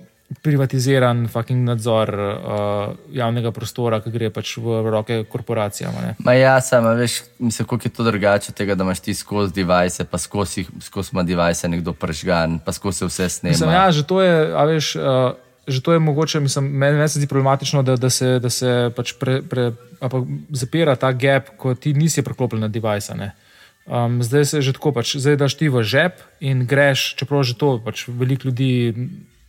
privatiziran 0.43 1.29
fucking 1.29 1.65
nadzor 1.65 2.15
uh, 2.15 2.95
javnega 3.13 3.53
prostora, 3.53 4.01
ki 4.01 4.13
gre 4.15 4.31
pač 4.33 4.57
v 4.57 4.81
roke 4.89 5.23
korporacijam. 5.29 5.93
ne. 6.01 6.15
Ma 6.25 6.33
ja, 6.33 6.57
samo 6.61 6.95
veš, 6.97 7.23
mislim, 7.39 7.69
koliko 7.69 7.89
je 7.89 7.93
to 7.93 8.05
drugače 8.05 8.53
tega, 8.53 8.75
da 8.75 8.85
imaš 8.85 9.01
ti 9.01 9.15
skozi 9.15 9.53
device, 9.53 10.05
pa 10.05 10.19
skozi, 10.19 10.67
skozi 10.81 11.11
ima 11.13 11.23
device 11.23 11.69
nekdo 11.69 11.93
pržgan, 11.93 12.59
pa 12.65 12.73
skozi 12.73 13.05
vse 13.05 13.29
snema. 13.29 13.53
Mislim, 13.53 13.71
ja, 13.71 13.91
že 13.93 14.07
to 14.07 14.23
je, 14.23 14.53
a 14.57 14.65
veš, 14.65 14.97
uh, 14.97 15.33
že 15.73 15.81
to 15.81 15.93
je 15.93 15.99
mogoče, 15.99 16.41
mislim, 16.41 16.69
meni, 16.69 16.97
meni 16.97 17.09
se 17.09 17.19
zdi 17.19 17.27
problematično, 17.27 17.83
da, 17.83 17.97
da 17.97 18.11
se, 18.11 18.39
da 18.39 18.51
se 18.51 18.71
pač 18.97 19.13
pre, 19.17 19.41
pre, 19.43 19.73
pa 19.99 20.21
zapira 20.53 20.97
ta 20.97 21.13
gap, 21.13 21.57
ko 21.57 21.75
ti 21.75 21.93
nisi 21.93 22.23
priklopljen 22.23 22.61
na 22.61 22.69
device. 22.69 23.15
ne. 23.15 23.33
Um, 23.83 24.21
zdaj 24.23 24.45
se 24.47 24.63
že 24.63 24.73
tako, 24.73 24.93
pač, 24.93 25.17
zdaj 25.17 25.37
daš 25.37 25.57
ti 25.59 25.67
v 25.67 25.83
žep 25.83 26.21
in 26.39 26.67
greš, 26.67 27.17
čeprav 27.19 27.43
že 27.43 27.57
to 27.57 27.81
pač 27.83 28.05
veliko 28.07 28.47
ljudi 28.47 28.95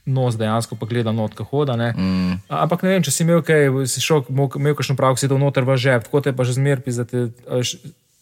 nos 0.06 0.36
dejansko 0.36 0.76
pa 0.76 0.86
gleda 0.86 1.12
not, 1.12 1.32
kako 1.32 1.50
hoda. 1.64 1.76
ne. 1.76 1.94
Mm. 1.94 2.42
A- 2.50 2.64
Ampak 2.64 2.82
ne 2.84 2.90
vem, 2.90 3.04
če 3.04 3.12
si 3.12 3.24
imel 3.24 3.40
kaj, 3.46 3.70
si 3.88 4.02
šel, 4.02 4.26
imel 4.30 4.74
kakšno 4.74 4.98
prav, 4.98 5.16
si 5.16 5.30
dal 5.30 5.38
noter 5.40 5.64
v 5.64 5.78
žep, 5.78 6.04
tako 6.10 6.20
te 6.22 6.34
pa 6.34 6.44
že 6.44 6.58
zmer 6.58 6.82
pizate. 6.82 7.30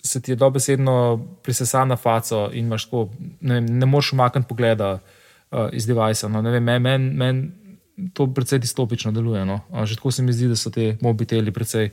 Se 0.03 0.21
ti 0.21 0.31
je 0.31 0.35
dobesedno 0.35 1.21
prisesana 1.45 1.95
faco 1.95 2.49
in 2.53 2.65
imaš 2.65 2.85
tako, 2.85 3.09
ne, 3.41 3.53
vem, 3.53 3.65
ne 3.79 3.85
moreš 3.85 4.13
umakniti 4.13 4.47
pogleda 4.49 4.97
uh, 4.97 5.69
iz 5.71 5.85
devajsa. 5.85 6.25
No, 6.27 6.41
ne 6.41 6.49
vem, 6.51 6.63
meni 6.63 6.79
men, 6.81 7.01
men 7.15 7.41
to 8.13 8.27
precej 8.33 8.59
distopično 8.59 9.11
deluje. 9.11 9.45
No. 9.45 9.59
Že 9.83 9.95
tako 9.95 10.11
se 10.11 10.23
mi 10.23 10.33
zdi, 10.33 10.47
da 10.47 10.55
so 10.55 10.69
te 10.69 10.97
mobiteli 11.01 11.51
precej 11.51 11.89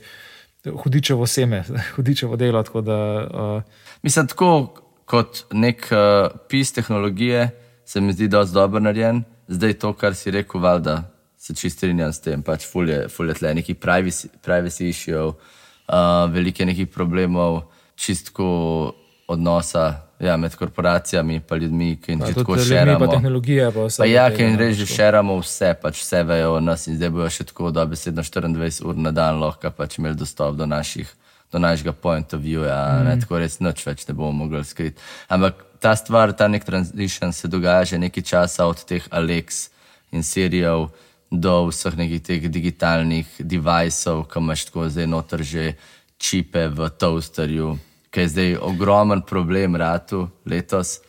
hudičevo 0.83 1.27
seme, 1.27 1.63
hudičevo 1.95 2.35
delo. 2.35 2.63
Da, 2.81 3.27
uh... 3.33 3.61
Mislim, 4.01 4.27
tako 4.27 4.73
kot 5.05 5.45
nek 5.51 5.89
uh, 5.91 6.31
pis 6.49 6.73
tehnologije, 6.73 7.49
se 7.85 8.01
mi 8.01 8.13
zdi, 8.13 8.27
da 8.27 8.39
je 8.39 8.53
dobro 8.53 8.79
narejen. 8.79 9.23
Zdaj 9.47 9.73
to, 9.73 9.93
kar 9.93 10.15
si 10.15 10.31
rekel, 10.31 10.61
valjda 10.61 11.11
se 11.37 11.55
čistrinjam 11.55 12.13
s 12.13 12.21
tem, 12.21 12.43
pač 12.43 12.67
fulje, 12.67 13.07
fulje 13.09 13.33
tle, 13.33 13.53
neki 13.55 13.73
privacy, 13.73 14.27
privacy 14.45 14.89
issue, 14.89 15.23
uh, 15.23 15.33
velike 16.29 16.65
nekih 16.65 16.87
problemov, 16.87 17.61
čistko 17.95 18.45
odnosa 19.27 20.08
ja, 20.19 20.37
med 20.37 20.55
korporacijami 20.55 21.35
in 21.35 21.57
ljudmi, 21.61 21.97
ki 22.01 22.11
jih 22.11 22.35
tako 22.35 22.57
širimo. 22.57 22.99
Pa 22.99 23.07
tehnologija, 23.07 23.71
pa 23.71 23.85
vse. 23.85 24.01
Pa 24.01 24.05
ja, 24.05 24.27
ki 24.35 24.43
jim 24.43 24.57
reži, 24.59 24.85
širimo 24.85 25.37
vse, 25.39 25.73
pač 25.81 26.01
vse 26.03 26.23
vejo 26.23 26.53
o 26.57 26.59
nas 26.59 26.87
in 26.87 26.97
zdaj 26.97 27.09
bojo 27.09 27.29
še 27.29 27.47
tako, 27.51 27.71
da 27.71 27.85
besedno 27.85 28.23
24 28.23 28.83
ur 28.85 28.99
na 28.99 29.11
dan 29.15 29.39
lahko 29.39 29.71
pač 29.71 29.97
imeli 29.99 30.19
dostop 30.19 30.55
do 30.59 30.65
naših. 30.65 31.15
Do 31.49 31.57
našega 31.57 31.95
point 31.97 32.33
of 32.33 32.41
view, 32.43 32.61
ja, 32.67 32.99
mm. 32.99 33.05
ne, 33.07 33.13
tako 33.23 33.39
res 33.41 33.55
noč 33.57 33.81
več 33.81 34.03
ne 34.05 34.13
bomo 34.13 34.43
mogli 34.43 34.61
skriti. 34.61 35.01
Ampak 35.33 35.63
ta 35.81 35.95
stvar, 35.97 36.29
ta 36.37 36.47
nek 36.47 36.65
transition 36.65 37.33
se 37.33 37.47
dogaja 37.49 37.87
že 37.89 37.97
nekaj 37.97 38.23
časa 38.23 38.67
od 38.69 38.83
teh 38.85 39.07
Alex 39.09 39.69
in 40.11 40.21
Sirijev 40.23 40.91
do 41.31 41.55
vseh 41.69 41.97
nekih 41.97 42.21
teh 42.21 42.45
digitalnih 42.49 43.25
devicev, 43.39 44.27
ki 44.29 44.39
imaš 44.39 44.65
tako 44.69 44.89
zdaj 44.89 45.07
noter 45.09 45.41
že 45.41 45.73
čipe 46.19 46.67
v 46.67 46.89
toasterju, 46.89 47.77
ki 48.09 48.19
je 48.19 48.27
zdaj 48.27 48.57
ogromen 48.61 49.21
problem 49.21 49.75
ratu 49.75 50.27
letos. 50.45 50.99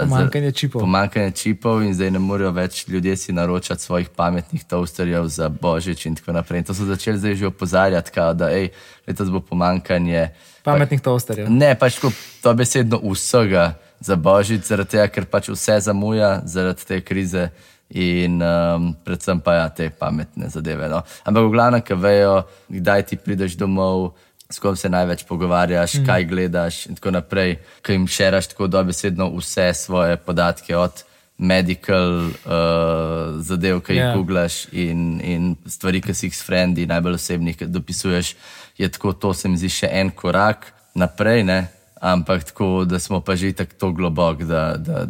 Pomankanje 0.00 0.52
čipov. 0.52 0.80
Pomankanje 0.80 1.30
čipov 1.30 1.82
in 1.82 1.94
zdaj 1.94 2.10
ne 2.10 2.18
morejo 2.18 2.50
več 2.50 2.88
ljudje 2.88 3.16
si 3.16 3.32
naročati 3.32 3.82
svojih 3.82 4.08
pametnih 4.08 4.64
toasterjev 4.64 5.28
za 5.30 5.48
božič 5.48 6.06
in 6.06 6.16
tako 6.18 6.32
naprej. 6.32 6.58
In 6.58 6.64
to 6.64 6.74
so 6.74 6.84
začeli 6.84 7.18
zdaj 7.18 7.34
že 7.34 7.46
opozarjati, 7.46 8.10
kao, 8.10 8.34
da 8.34 8.50
ej, 8.50 8.72
letos 9.06 9.30
bo 9.30 9.40
pomankanje. 9.40 10.28
Pametnih 10.64 11.00
pa, 11.00 11.04
toasterjev. 11.04 11.50
Ne, 11.50 11.74
pač 11.78 12.00
tako 12.00 12.10
to 12.42 12.54
besedno 12.54 12.98
vsega 13.06 13.74
za 14.00 14.16
božič, 14.16 14.66
zaradi 14.66 14.96
tega, 14.96 15.06
ker 15.08 15.30
pač 15.30 15.52
vse 15.54 15.78
zamuja 15.80 16.40
zaradi 16.44 16.86
te 16.86 17.00
krize 17.00 17.50
in 17.92 18.42
um, 18.42 18.90
predvsem 19.04 19.40
pa 19.40 19.54
ja, 19.54 19.68
te 19.68 19.90
pametne 19.90 20.48
zadeve. 20.48 20.88
No. 20.88 21.02
Ampak 21.28 21.44
v 21.44 21.52
glavnem, 21.52 21.82
ki 21.84 21.94
vejo, 21.94 22.36
kdaj 22.72 23.06
ti 23.06 23.20
prideš 23.20 23.54
domov, 23.60 24.16
s 24.52 24.58
kom 24.58 24.76
se 24.76 24.88
največ 24.88 25.24
pogovarjaš, 25.28 25.94
mm. 25.94 26.06
kaj 26.06 26.24
gledaš 26.24 26.86
in 26.86 26.98
tako 26.98 27.10
naprej, 27.10 27.56
ki 27.82 27.96
jim 27.96 28.06
šeraš 28.06 28.52
tako 28.52 28.66
dobesedno 28.66 29.30
vse 29.36 29.72
svoje 29.74 30.16
podatke 30.16 30.76
od. 30.76 31.04
Medical 31.42 32.28
uh, 32.28 33.40
zadev, 33.42 33.80
ki 33.82 33.96
jih 33.96 33.98
yeah. 33.98 34.12
Ja. 34.12 34.16
googlaš, 34.16 34.66
in, 34.72 35.16
in 35.24 35.56
stvari, 35.66 35.98
ki 36.04 36.14
si 36.14 36.28
jih 36.28 36.36
s 36.36 36.44
frendi, 36.46 36.84
najbolj 36.86 37.16
osebnih, 37.18 37.64
dopisuješ, 37.66 38.34
je 38.78 38.88
tako, 38.88 39.12
to 39.12 39.32
se 39.34 39.48
mi 39.48 39.58
zdi 39.58 39.72
še 39.72 39.88
en 39.90 40.12
korak 40.14 40.68
naprej, 40.94 41.42
ne? 41.48 41.58
Ampak 42.02 42.44
tako, 42.44 42.84
da 42.84 42.98
smo 42.98 43.20
pa 43.20 43.36
že 43.36 43.52
tako 43.52 43.92
globoko, 43.92 44.44
da. 44.44 44.74
da 44.76 45.06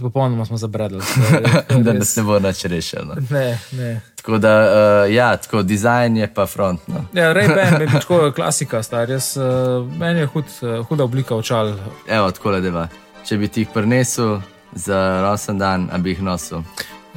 Popolnoma 0.00 0.44
smo 0.44 0.56
zabredli. 0.56 1.00
da 1.84 1.92
nas 1.92 2.16
ne 2.16 2.22
bo 2.22 2.38
več 2.38 2.64
rešilo. 2.64 3.04
No. 3.04 3.14
Ne, 3.30 3.58
ne. 3.72 4.00
Tako 4.16 4.38
da, 4.38 4.52
uh, 4.62 5.14
ja, 5.14 5.36
tako 5.36 5.62
dizajn 5.62 6.16
je 6.16 6.28
pa 6.34 6.46
front. 6.46 6.88
No. 6.88 7.04
Ja, 7.14 7.32
Ray-Ban 7.34 7.80
je 7.82 7.88
tako 7.92 8.32
klasika, 8.34 8.82
star. 8.82 9.10
Jaz, 9.10 9.36
uh, 9.36 9.86
meni 9.98 10.20
je 10.20 10.26
hud, 10.26 10.50
uh, 10.62 10.86
huda 10.86 11.04
oblika 11.04 11.36
očal. 11.36 11.74
Evo, 12.08 12.30
tako 12.30 12.56
le 12.56 12.60
deva. 12.60 12.88
Če 13.26 13.38
bi 13.38 13.48
ti 13.48 13.62
jih 13.62 13.70
prinesel 13.74 14.40
za 14.74 15.22
rosen 15.22 15.58
dan, 15.58 15.86
bi 16.02 16.16
jih 16.16 16.22
nosil. 16.26 16.66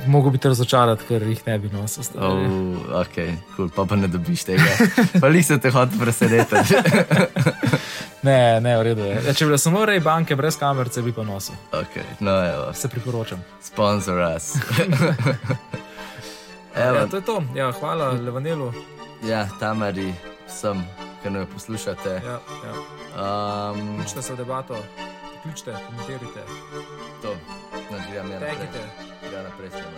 Mogoče 0.06 0.32
bi 0.32 0.38
te 0.38 0.50
razočarati, 0.52 1.06
ker 1.08 1.24
jih 1.24 1.42
ne 1.48 1.60
bi 1.60 1.70
nosil. 1.74 2.04
Oh, 2.20 3.02
ok, 3.02 3.22
cool. 3.56 3.70
pa, 3.74 3.86
pa 3.90 3.96
ne 3.98 4.08
dobiš 4.12 4.44
tega. 4.52 4.90
pa 5.22 5.28
li 5.34 5.44
se 5.44 5.58
te 5.58 5.72
hoče 5.74 5.98
presenetiti. 6.02 6.76
ne, 8.26 8.62
ne, 8.62 8.78
v 8.78 8.82
redu 8.90 9.06
je. 9.06 9.16
Ja, 9.28 9.34
če 9.38 9.48
bi 9.50 9.58
samo 9.62 9.86
rej 9.86 10.02
banke 10.06 10.36
brez 10.36 10.58
kamer, 10.60 10.90
bi 11.06 11.14
pa 11.14 11.24
nosil. 11.24 11.56
Okay. 11.72 12.04
No, 12.20 12.34
se 12.74 12.90
priporočam. 12.90 13.44
Sponsor 13.64 14.20
us. 14.36 14.56
ja, 16.76 17.08
to 17.08 17.22
je 17.22 17.26
to. 17.26 17.44
Ja, 17.56 17.72
hvala, 17.80 18.12
Levanelu. 18.12 18.74
Ja, 19.24 19.48
tamari 19.60 20.14
sem, 20.48 20.84
ki 21.24 21.30
me 21.30 21.46
poslušate. 21.46 22.22
Ja, 22.26 22.40
ja. 22.66 22.74
Um, 23.16 23.96
Vključite 23.96 24.22
se 24.22 24.34
v 24.34 24.38
debato, 24.38 24.76
vključite, 25.40 25.78
komentirajte. 25.88 26.42
To, 27.22 27.36
nadaljujem. 27.92 28.40
Tegite. 28.40 28.82
Ja, 29.34 29.44
naprej. 29.44 29.70
Hashtag. 29.70 29.95